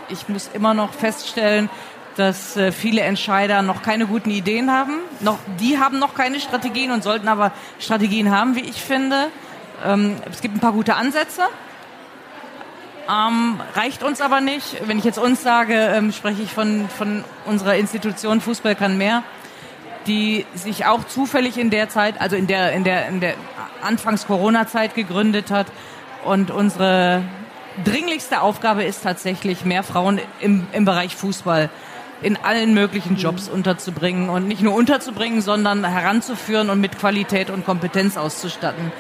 Ich 0.09 0.29
muss 0.29 0.49
immer 0.55 0.73
noch 0.73 0.93
feststellen, 0.93 1.69
dass 2.19 2.57
äh, 2.57 2.73
viele 2.73 3.03
Entscheider 3.03 3.63
noch 3.63 3.83
keine 3.83 4.07
guten 4.07 4.31
Ideen 4.31 4.73
haben. 4.73 4.95
Noch, 5.21 5.39
die 5.61 5.79
haben 5.79 5.99
noch 5.99 6.15
keine 6.15 6.41
Strategien 6.41 6.91
und 6.91 7.03
sollten 7.05 7.29
aber 7.29 7.53
Strategien 7.79 8.31
haben, 8.31 8.57
wie 8.57 8.61
ich 8.61 8.83
finde. 8.83 9.29
Ähm, 9.87 10.17
es 10.31 10.41
gibt 10.41 10.57
ein 10.57 10.61
paar 10.61 10.73
gute 10.73 10.97
Ansätze. 10.97 11.43
Ähm, 13.09 13.61
reicht 13.75 14.03
uns 14.03 14.21
aber 14.21 14.41
nicht. 14.41 14.87
Wenn 14.87 14.99
ich 14.99 15.05
jetzt 15.05 15.19
uns 15.19 15.43
sage, 15.43 15.75
ähm, 15.75 16.13
spreche 16.13 16.43
ich 16.43 16.53
von, 16.53 16.89
von 16.89 17.25
unserer 17.47 17.77
Institution 17.77 18.41
Fußball 18.41 18.75
kann 18.75 18.99
mehr, 18.99 19.23
die 20.07 20.45
sich 20.55 20.87
auch 20.87 21.05
zufällig 21.05 21.57
in 21.57 21.71
der 21.71 21.89
Zeit, 21.89 22.21
also 22.21 22.35
in 22.35 22.47
der, 22.47 22.73
in 22.73 22.85
der, 22.85 23.09
in 23.09 23.21
der 23.21 23.35
Anfangs-Corona-Zeit 23.83 24.95
gegründet 24.95 25.51
hat. 25.51 25.69
Und 26.25 26.51
unsere 26.51 27.23
dringlichste 27.85 28.41
Aufgabe 28.41 28.83
ist 28.85 29.05
tatsächlich, 29.05 29.65
mehr 29.65 29.85
Frauen 29.85 30.21
im, 30.41 30.67
im 30.73 30.85
Bereich 30.85 31.15
Fußball 31.15 31.71
in 32.23 32.37
allen 32.37 32.75
möglichen 32.75 33.17
Jobs 33.17 33.49
unterzubringen 33.49 34.29
und 34.29 34.49
nicht 34.49 34.63
nur 34.63 34.75
unterzubringen, 34.75 35.41
sondern 35.41 35.85
heranzuführen 35.85 36.71
und 36.71 36.81
mit 36.81 36.99
Qualität 36.99 37.51
und 37.51 37.65
Kompetenz 37.65 38.17
auszustatten. 38.17 38.93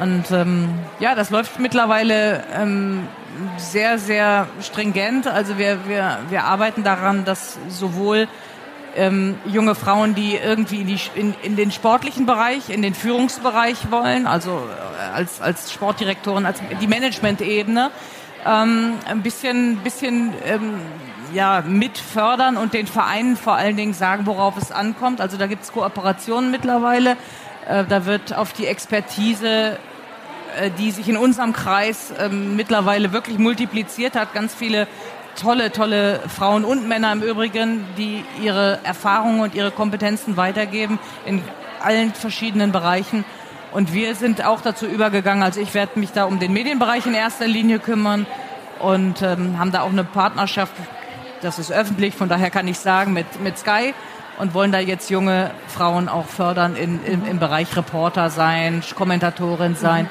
Und 0.00 0.30
ähm, 0.30 0.68
ja, 0.98 1.14
das 1.14 1.30
läuft 1.30 1.58
mittlerweile 1.58 2.44
ähm, 2.54 3.06
sehr, 3.56 3.98
sehr 3.98 4.46
stringent. 4.60 5.26
Also 5.26 5.58
wir, 5.58 5.88
wir, 5.88 6.18
wir 6.28 6.44
arbeiten 6.44 6.82
daran, 6.82 7.24
dass 7.24 7.58
sowohl 7.68 8.28
ähm, 8.96 9.36
junge 9.46 9.74
Frauen, 9.74 10.14
die 10.14 10.36
irgendwie 10.36 10.80
in, 10.80 10.86
die, 10.86 11.00
in, 11.14 11.34
in 11.42 11.56
den 11.56 11.70
sportlichen 11.70 12.26
Bereich, 12.26 12.70
in 12.70 12.82
den 12.82 12.94
Führungsbereich 12.94 13.90
wollen, 13.90 14.26
also 14.26 14.50
äh, 14.50 15.14
als, 15.14 15.40
als 15.40 15.72
Sportdirektorin, 15.72 16.46
als 16.46 16.60
die 16.80 16.86
Management-Ebene, 16.86 17.90
ähm, 18.46 18.94
ein 19.06 19.22
bisschen, 19.22 19.78
bisschen 19.78 20.32
ähm, 20.44 20.80
ja, 21.36 21.62
mit 21.66 21.98
fördern 21.98 22.56
und 22.56 22.72
den 22.72 22.86
Vereinen 22.86 23.36
vor 23.36 23.54
allen 23.54 23.76
Dingen 23.76 23.92
sagen, 23.92 24.24
worauf 24.24 24.56
es 24.56 24.72
ankommt. 24.72 25.20
Also 25.20 25.36
da 25.36 25.46
gibt 25.46 25.64
es 25.64 25.72
Kooperationen 25.72 26.50
mittlerweile. 26.50 27.18
Äh, 27.68 27.84
da 27.84 28.06
wird 28.06 28.34
auf 28.34 28.54
die 28.54 28.66
Expertise 28.66 29.78
äh, 30.58 30.70
die 30.78 30.90
sich 30.90 31.10
in 31.10 31.18
unserem 31.18 31.52
Kreis 31.52 32.14
ähm, 32.18 32.56
mittlerweile 32.56 33.12
wirklich 33.12 33.38
multipliziert 33.38 34.16
hat. 34.16 34.32
Ganz 34.32 34.54
viele 34.54 34.88
tolle, 35.38 35.70
tolle 35.70 36.20
Frauen 36.34 36.64
und 36.64 36.88
Männer 36.88 37.12
im 37.12 37.22
Übrigen, 37.22 37.84
die 37.98 38.24
ihre 38.42 38.78
Erfahrungen 38.82 39.40
und 39.40 39.54
ihre 39.54 39.70
Kompetenzen 39.70 40.38
weitergeben 40.38 40.98
in 41.26 41.42
allen 41.82 42.14
verschiedenen 42.14 42.72
Bereichen. 42.72 43.26
Und 43.72 43.92
wir 43.92 44.14
sind 44.14 44.42
auch 44.42 44.62
dazu 44.62 44.86
übergegangen, 44.86 45.42
also 45.42 45.60
ich 45.60 45.74
werde 45.74 46.00
mich 46.00 46.12
da 46.12 46.24
um 46.24 46.40
den 46.40 46.54
Medienbereich 46.54 47.04
in 47.04 47.12
erster 47.12 47.46
Linie 47.46 47.78
kümmern 47.78 48.24
und 48.78 49.20
ähm, 49.20 49.58
haben 49.58 49.72
da 49.72 49.82
auch 49.82 49.90
eine 49.90 50.04
Partnerschaft, 50.04 50.72
das 51.42 51.58
ist 51.58 51.70
öffentlich, 51.72 52.14
von 52.14 52.28
daher 52.28 52.50
kann 52.50 52.66
ich 52.68 52.78
sagen, 52.78 53.12
mit, 53.12 53.40
mit 53.42 53.58
Sky 53.58 53.94
und 54.38 54.52
wollen 54.54 54.72
da 54.72 54.78
jetzt 54.78 55.10
junge 55.10 55.50
Frauen 55.68 56.08
auch 56.08 56.26
fördern 56.26 56.76
in, 56.76 57.04
im, 57.04 57.26
im 57.26 57.38
Bereich 57.38 57.74
Reporter 57.76 58.28
sein, 58.30 58.82
Kommentatorin 58.94 59.74
sein. 59.76 60.08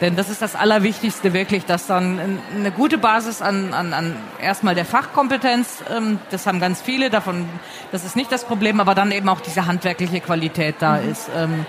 Denn 0.00 0.16
das 0.16 0.30
ist 0.30 0.42
das 0.42 0.56
Allerwichtigste 0.56 1.32
wirklich, 1.32 1.64
dass 1.64 1.86
dann 1.86 2.18
ein- 2.18 2.38
eine 2.56 2.72
gute 2.72 2.98
Basis 2.98 3.40
an, 3.40 3.72
an, 3.72 3.92
an 3.94 4.16
erstmal 4.40 4.74
der 4.74 4.84
Fachkompetenz, 4.84 5.84
ähm, 5.96 6.18
das 6.30 6.46
haben 6.46 6.58
ganz 6.58 6.82
viele 6.82 7.08
davon, 7.08 7.46
das 7.92 8.04
ist 8.04 8.16
nicht 8.16 8.32
das 8.32 8.44
Problem, 8.44 8.80
aber 8.80 8.94
dann 8.96 9.12
eben 9.12 9.28
auch 9.28 9.40
diese 9.40 9.66
handwerkliche 9.66 10.20
Qualität 10.20 10.76
da 10.80 10.96
ist, 10.96 11.30
ähm, 11.36 11.64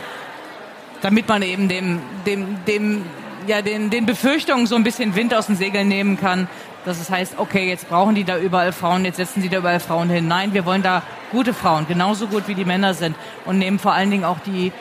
damit 1.01 1.27
man 1.27 1.41
eben 1.43 1.67
dem, 1.67 1.99
dem, 2.25 2.57
dem, 2.65 3.05
ja, 3.45 3.61
den, 3.61 3.89
den 3.91 4.05
Befürchtungen 4.05 4.65
so 4.67 4.75
ein 4.75 4.83
bisschen 4.83 5.15
Wind 5.15 5.33
aus 5.35 5.47
den 5.47 5.55
Segeln 5.55 5.87
nehmen 5.87 6.19
kann, 6.19 6.47
dass 6.85 6.99
es 6.99 7.09
heißt, 7.09 7.35
okay, 7.37 7.67
jetzt 7.67 7.89
brauchen 7.89 8.15
die 8.15 8.23
da 8.23 8.37
überall 8.37 8.71
Frauen, 8.71 9.05
jetzt 9.05 9.17
setzen 9.17 9.41
sie 9.41 9.49
da 9.49 9.57
überall 9.57 9.79
Frauen 9.79 10.09
hin. 10.09 10.27
Nein, 10.27 10.53
wir 10.53 10.65
wollen 10.65 10.83
da 10.83 11.03
gute 11.31 11.53
Frauen, 11.53 11.87
genauso 11.87 12.27
gut 12.27 12.47
wie 12.47 12.55
die 12.55 12.65
Männer 12.65 12.93
sind 12.93 13.15
und 13.45 13.57
nehmen 13.57 13.79
vor 13.79 13.93
allen 13.93 14.11
Dingen 14.11 14.25
auch 14.25 14.39
die 14.39 14.71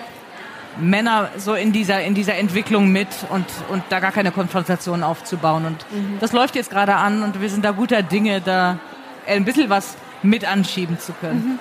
Männer 0.79 1.29
so 1.37 1.55
in 1.55 1.73
dieser, 1.73 2.03
in 2.03 2.15
dieser 2.15 2.37
Entwicklung 2.37 2.91
mit 2.91 3.09
und, 3.29 3.47
und 3.69 3.83
da 3.91 4.01
gar 4.01 4.13
keine 4.13 4.33
Konfrontation 4.33 5.03
aufzubauen. 5.03 5.67
Und 5.67 5.85
das 6.21 6.33
läuft 6.33 6.57
jetzt 6.57 6.71
gerade 6.71 6.95
an 6.95 7.23
und 7.23 7.41
wir 7.41 7.51
sind 7.51 7.65
da 7.65 7.73
guter 7.73 8.03
Dinge, 8.03 8.41
da 8.41 8.79
ein 9.27 9.45
bisschen 9.45 9.69
was 9.69 9.97
mit 10.23 10.51
anschieben 10.51 10.99
zu 10.99 11.13
können. 11.13 11.59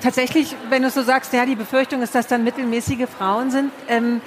Tatsächlich, 0.00 0.54
wenn 0.70 0.82
du 0.82 0.90
so 0.90 1.02
sagst, 1.02 1.32
ja, 1.32 1.44
die 1.44 1.56
Befürchtung 1.56 2.02
ist, 2.02 2.14
dass 2.14 2.28
dann 2.28 2.44
mittelmäßige 2.44 3.08
Frauen 3.08 3.50
sind. 3.50 3.72
Ähm, 3.88 4.20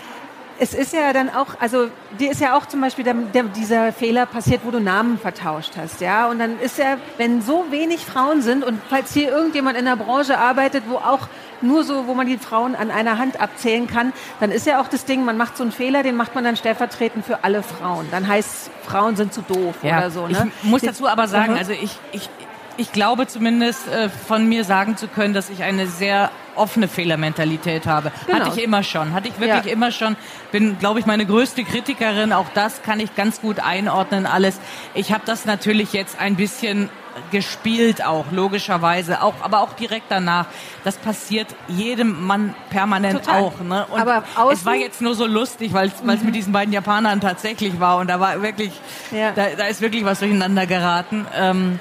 es 0.61 0.75
ist 0.75 0.93
ja 0.93 1.11
dann 1.11 1.31
auch, 1.31 1.47
also 1.59 1.87
dir 2.19 2.29
ist 2.29 2.39
ja 2.39 2.55
auch 2.55 2.67
zum 2.67 2.81
Beispiel 2.81 3.03
der, 3.03 3.15
der, 3.15 3.43
dieser 3.45 3.91
Fehler 3.91 4.27
passiert, 4.27 4.61
wo 4.63 4.69
du 4.69 4.79
Namen 4.79 5.17
vertauscht 5.17 5.71
hast, 5.75 6.01
ja. 6.01 6.27
Und 6.27 6.37
dann 6.37 6.59
ist 6.59 6.77
ja, 6.77 6.97
wenn 7.17 7.41
so 7.41 7.65
wenig 7.71 8.05
Frauen 8.05 8.43
sind 8.43 8.63
und 8.63 8.79
falls 8.87 9.11
hier 9.11 9.31
irgendjemand 9.31 9.75
in 9.75 9.85
der 9.85 9.95
Branche 9.95 10.37
arbeitet, 10.37 10.83
wo 10.87 10.97
auch 10.97 11.27
nur 11.61 11.83
so, 11.83 12.05
wo 12.05 12.13
man 12.13 12.27
die 12.27 12.37
Frauen 12.37 12.75
an 12.75 12.91
einer 12.91 13.17
Hand 13.17 13.41
abzählen 13.41 13.87
kann, 13.87 14.13
dann 14.39 14.51
ist 14.51 14.67
ja 14.67 14.79
auch 14.79 14.87
das 14.87 15.05
Ding, 15.05 15.25
man 15.25 15.35
macht 15.35 15.57
so 15.57 15.63
einen 15.63 15.71
Fehler, 15.71 16.03
den 16.03 16.15
macht 16.15 16.35
man 16.35 16.43
dann 16.43 16.55
stellvertretend 16.55 17.25
für 17.25 17.43
alle 17.43 17.63
Frauen. 17.63 18.07
Dann 18.11 18.27
heißt 18.27 18.69
Frauen 18.83 19.15
sind 19.15 19.33
zu 19.33 19.41
doof 19.41 19.77
oder 19.83 20.11
so. 20.11 20.27
Ne? 20.27 20.51
Ich 20.61 20.69
muss 20.69 20.81
dazu 20.83 21.07
aber 21.07 21.27
sagen, 21.27 21.53
Mhm. 21.53 21.57
also 21.57 21.71
ich, 21.71 21.97
ich, 22.11 22.29
ich 22.77 22.91
glaube 22.91 23.27
zumindest 23.27 23.87
äh, 23.87 24.09
von 24.09 24.47
mir 24.47 24.63
sagen 24.63 24.97
zu 24.97 25.07
können, 25.07 25.33
dass 25.33 25.49
ich 25.49 25.63
eine 25.63 25.87
sehr 25.87 26.31
offene 26.55 26.87
Fehlermentalität 26.87 27.85
habe. 27.87 28.11
Genau. 28.27 28.39
Hatte 28.39 28.57
ich 28.57 28.63
immer 28.63 28.83
schon, 28.83 29.13
hatte 29.13 29.27
ich 29.29 29.39
wirklich 29.39 29.65
Ja. 29.65 29.71
immer 29.71 29.91
schon. 29.91 30.15
Bin, 30.51 30.77
glaube 30.79 30.99
ich, 30.99 31.05
meine 31.05 31.25
größte 31.25 31.63
Kritikerin. 31.63 32.33
Auch 32.33 32.47
das 32.53 32.81
kann 32.83 32.99
ich 32.99 33.15
ganz 33.15 33.39
gut 33.41 33.59
einordnen 33.59 34.25
alles. 34.25 34.59
Ich 34.93 35.13
habe 35.13 35.23
das 35.25 35.45
natürlich 35.45 35.93
jetzt 35.93 36.19
ein 36.19 36.35
bisschen 36.35 36.89
gespielt 37.31 38.05
auch, 38.05 38.25
logischerweise, 38.31 39.21
auch, 39.21 39.33
aber 39.41 39.59
auch 39.61 39.73
direkt 39.73 40.05
danach. 40.09 40.45
Das 40.83 40.95
passiert 40.97 41.47
jedem 41.67 42.25
Mann 42.25 42.55
permanent 42.69 43.25
Total. 43.25 43.41
auch. 43.41 43.59
Ne? 43.61 43.85
Und 43.89 43.99
Aber 43.99 44.23
es 44.51 44.65
war 44.65 44.75
jetzt 44.75 45.01
nur 45.01 45.13
so 45.15 45.25
lustig, 45.25 45.73
weil 45.73 45.87
es 45.89 46.23
mit 46.23 46.35
diesen 46.35 46.53
beiden 46.53 46.73
Japanern 46.73 47.19
tatsächlich 47.19 47.79
war 47.79 47.97
und 47.97 48.07
da 48.09 48.19
war 48.19 48.41
wirklich, 48.41 48.71
Ja. 49.11 49.31
da, 49.31 49.47
da 49.57 49.65
ist 49.65 49.81
wirklich 49.81 50.05
was 50.05 50.19
durcheinander 50.19 50.65
geraten. 50.65 51.25
Ähm, 51.37 51.79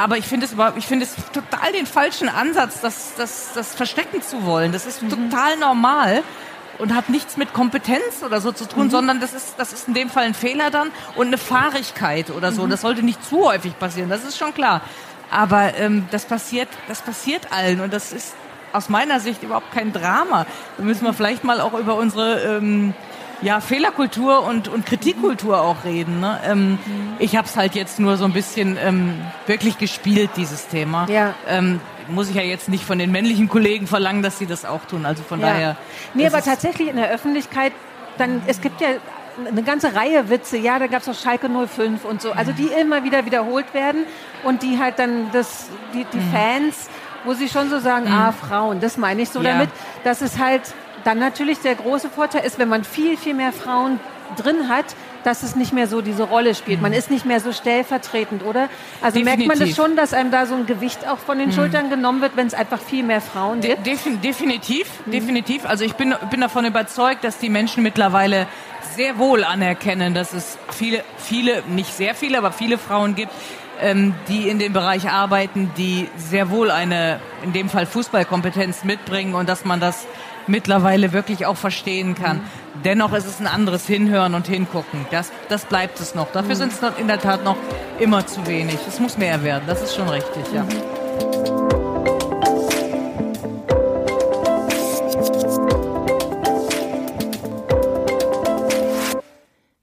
aber 0.00 0.16
ich 0.16 0.24
finde 0.24 0.46
es 0.46 0.52
überhaupt, 0.52 0.78
ich 0.78 0.86
finde 0.86 1.04
es 1.04 1.14
total 1.30 1.72
den 1.72 1.84
falschen 1.84 2.30
Ansatz, 2.30 2.80
das, 2.80 3.12
das, 3.18 3.52
das 3.54 3.74
verstecken 3.74 4.22
zu 4.22 4.46
wollen. 4.46 4.72
Das 4.72 4.86
ist 4.86 5.00
total 5.00 5.58
normal 5.58 6.22
und 6.78 6.94
hat 6.94 7.10
nichts 7.10 7.36
mit 7.36 7.52
Kompetenz 7.52 8.22
oder 8.24 8.40
so 8.40 8.50
zu 8.50 8.66
tun, 8.66 8.88
sondern 8.88 9.20
das 9.20 9.34
ist, 9.34 9.56
das 9.58 9.74
ist 9.74 9.88
in 9.88 9.92
dem 9.92 10.08
Fall 10.08 10.24
ein 10.24 10.32
Fehler 10.32 10.70
dann 10.70 10.90
und 11.16 11.26
eine 11.26 11.36
Fahrigkeit 11.36 12.30
oder 12.30 12.50
so. 12.50 12.66
Das 12.66 12.80
sollte 12.80 13.02
nicht 13.02 13.22
zu 13.22 13.44
häufig 13.44 13.78
passieren, 13.78 14.08
das 14.08 14.24
ist 14.24 14.38
schon 14.38 14.54
klar. 14.54 14.80
Aber 15.30 15.74
ähm, 15.76 16.08
das 16.10 16.24
passiert, 16.24 16.68
das 16.88 17.02
passiert 17.02 17.52
allen 17.52 17.82
und 17.82 17.92
das 17.92 18.14
ist 18.14 18.34
aus 18.72 18.88
meiner 18.88 19.20
Sicht 19.20 19.42
überhaupt 19.42 19.70
kein 19.70 19.92
Drama. 19.92 20.46
Da 20.78 20.82
müssen 20.82 21.04
wir 21.04 21.12
vielleicht 21.12 21.44
mal 21.44 21.60
auch 21.60 21.74
über 21.74 21.96
unsere 21.96 22.40
ähm, 22.40 22.94
ja, 23.42 23.60
Fehlerkultur 23.60 24.44
und, 24.44 24.68
und 24.68 24.86
Kritikkultur 24.86 25.60
auch 25.60 25.84
reden. 25.84 26.20
Ne? 26.20 26.40
Ähm, 26.44 26.70
mhm. 26.70 26.78
Ich 27.18 27.36
habe 27.36 27.46
es 27.46 27.56
halt 27.56 27.74
jetzt 27.74 27.98
nur 27.98 28.16
so 28.16 28.24
ein 28.24 28.32
bisschen 28.32 28.76
ähm, 28.82 29.20
wirklich 29.46 29.78
gespielt, 29.78 30.30
dieses 30.36 30.68
Thema. 30.68 31.06
Ja. 31.08 31.34
Ähm, 31.48 31.80
muss 32.08 32.28
ich 32.28 32.34
ja 32.34 32.42
jetzt 32.42 32.68
nicht 32.68 32.84
von 32.84 32.98
den 32.98 33.12
männlichen 33.12 33.48
Kollegen 33.48 33.86
verlangen, 33.86 34.22
dass 34.22 34.38
sie 34.38 34.46
das 34.46 34.64
auch 34.64 34.84
tun. 34.84 35.06
Also 35.06 35.22
von 35.22 35.40
ja. 35.40 35.46
daher. 35.46 35.76
Nee, 36.14 36.26
aber 36.26 36.42
tatsächlich 36.42 36.88
in 36.88 36.96
der 36.96 37.10
Öffentlichkeit, 37.10 37.72
dann, 38.18 38.42
es 38.46 38.60
gibt 38.60 38.80
ja 38.80 38.88
eine 39.48 39.62
ganze 39.62 39.94
Reihe 39.94 40.28
Witze, 40.28 40.56
ja, 40.58 40.78
da 40.78 40.86
gab 40.86 41.02
es 41.02 41.08
auch 41.08 41.14
Schalke 41.14 41.48
05 41.48 42.04
und 42.04 42.20
so, 42.20 42.32
also 42.32 42.52
die 42.52 42.66
immer 42.66 43.04
wieder 43.04 43.24
wiederholt 43.24 43.72
werden 43.72 44.04
und 44.44 44.62
die 44.62 44.78
halt 44.78 44.98
dann 44.98 45.30
das, 45.32 45.68
die, 45.94 46.04
die 46.12 46.18
mhm. 46.18 46.32
Fans, 46.32 46.90
wo 47.24 47.34
sie 47.34 47.48
schon 47.48 47.70
so 47.70 47.78
sagen, 47.78 48.06
mhm. 48.06 48.14
ah, 48.14 48.32
Frauen, 48.32 48.80
das 48.80 48.96
meine 48.96 49.22
ich 49.22 49.30
so 49.30 49.40
ja. 49.40 49.52
damit, 49.52 49.70
dass 50.04 50.20
es 50.20 50.38
halt 50.38 50.62
dann 51.04 51.18
natürlich 51.18 51.58
der 51.60 51.74
große 51.74 52.10
Vorteil 52.10 52.44
ist, 52.44 52.58
wenn 52.58 52.68
man 52.68 52.84
viel, 52.84 53.16
viel 53.16 53.34
mehr 53.34 53.52
Frauen 53.52 54.00
drin 54.36 54.68
hat, 54.68 54.86
dass 55.24 55.42
es 55.42 55.56
nicht 55.56 55.72
mehr 55.72 55.86
so 55.86 56.00
diese 56.00 56.22
Rolle 56.22 56.54
spielt. 56.54 56.80
Man 56.80 56.92
mhm. 56.92 56.98
ist 56.98 57.10
nicht 57.10 57.26
mehr 57.26 57.40
so 57.40 57.52
stellvertretend, 57.52 58.44
oder? 58.44 58.68
Also 59.02 59.18
Definitiv. 59.18 59.24
merkt 59.24 59.60
man 59.60 59.68
das 59.68 59.76
schon, 59.76 59.96
dass 59.96 60.14
einem 60.14 60.30
da 60.30 60.46
so 60.46 60.54
ein 60.54 60.66
Gewicht 60.66 61.06
auch 61.06 61.18
von 61.18 61.38
den 61.38 61.48
mhm. 61.48 61.52
Schultern 61.52 61.90
genommen 61.90 62.22
wird, 62.22 62.36
wenn 62.36 62.46
es 62.46 62.54
einfach 62.54 62.80
viel 62.80 63.02
mehr 63.02 63.20
Frauen 63.20 63.60
gibt? 63.60 63.86
De 63.86 63.94
definitiv, 64.16 64.86
mhm. 65.06 65.10
definitiv. 65.10 65.66
Also 65.66 65.84
ich 65.84 65.94
bin, 65.94 66.14
bin 66.30 66.40
davon 66.40 66.64
überzeugt, 66.64 67.24
dass 67.24 67.38
die 67.38 67.50
Menschen 67.50 67.82
mittlerweile 67.82 68.46
sehr 68.96 69.18
wohl 69.18 69.44
anerkennen, 69.44 70.14
dass 70.14 70.32
es 70.32 70.58
viele, 70.70 71.04
viele, 71.16 71.62
nicht 71.68 71.94
sehr 71.94 72.14
viele, 72.14 72.38
aber 72.38 72.52
viele 72.52 72.78
Frauen 72.78 73.14
gibt, 73.14 73.32
ähm, 73.80 74.14
die 74.28 74.48
in 74.48 74.58
dem 74.58 74.72
Bereich 74.72 75.08
arbeiten, 75.08 75.70
die 75.76 76.08
sehr 76.16 76.50
wohl 76.50 76.70
eine, 76.70 77.20
in 77.42 77.52
dem 77.52 77.68
Fall 77.68 77.86
Fußballkompetenz 77.86 78.84
mitbringen 78.84 79.34
und 79.34 79.48
dass 79.48 79.64
man 79.64 79.80
das 79.80 80.06
mittlerweile 80.50 81.12
wirklich 81.12 81.46
auch 81.46 81.56
verstehen 81.56 82.14
kann. 82.14 82.38
Mhm. 82.38 82.82
Dennoch 82.84 83.12
ist 83.12 83.26
es 83.26 83.40
ein 83.40 83.46
anderes 83.46 83.86
Hinhören 83.86 84.34
und 84.34 84.46
Hingucken. 84.46 85.06
Das, 85.10 85.32
das 85.48 85.64
bleibt 85.64 86.00
es 86.00 86.14
noch. 86.14 86.30
Dafür 86.32 86.54
mhm. 86.54 86.58
sind 86.58 86.72
es 86.72 86.80
in 86.98 87.08
der 87.08 87.20
Tat 87.20 87.44
noch 87.44 87.56
immer 87.98 88.26
zu 88.26 88.46
wenig. 88.46 88.78
Es 88.88 89.00
muss 89.00 89.16
mehr 89.18 89.42
werden. 89.42 89.64
Das 89.66 89.82
ist 89.82 89.94
schon 89.94 90.08
richtig, 90.08 90.44
ja. 90.52 90.64
Mhm. 90.64 91.00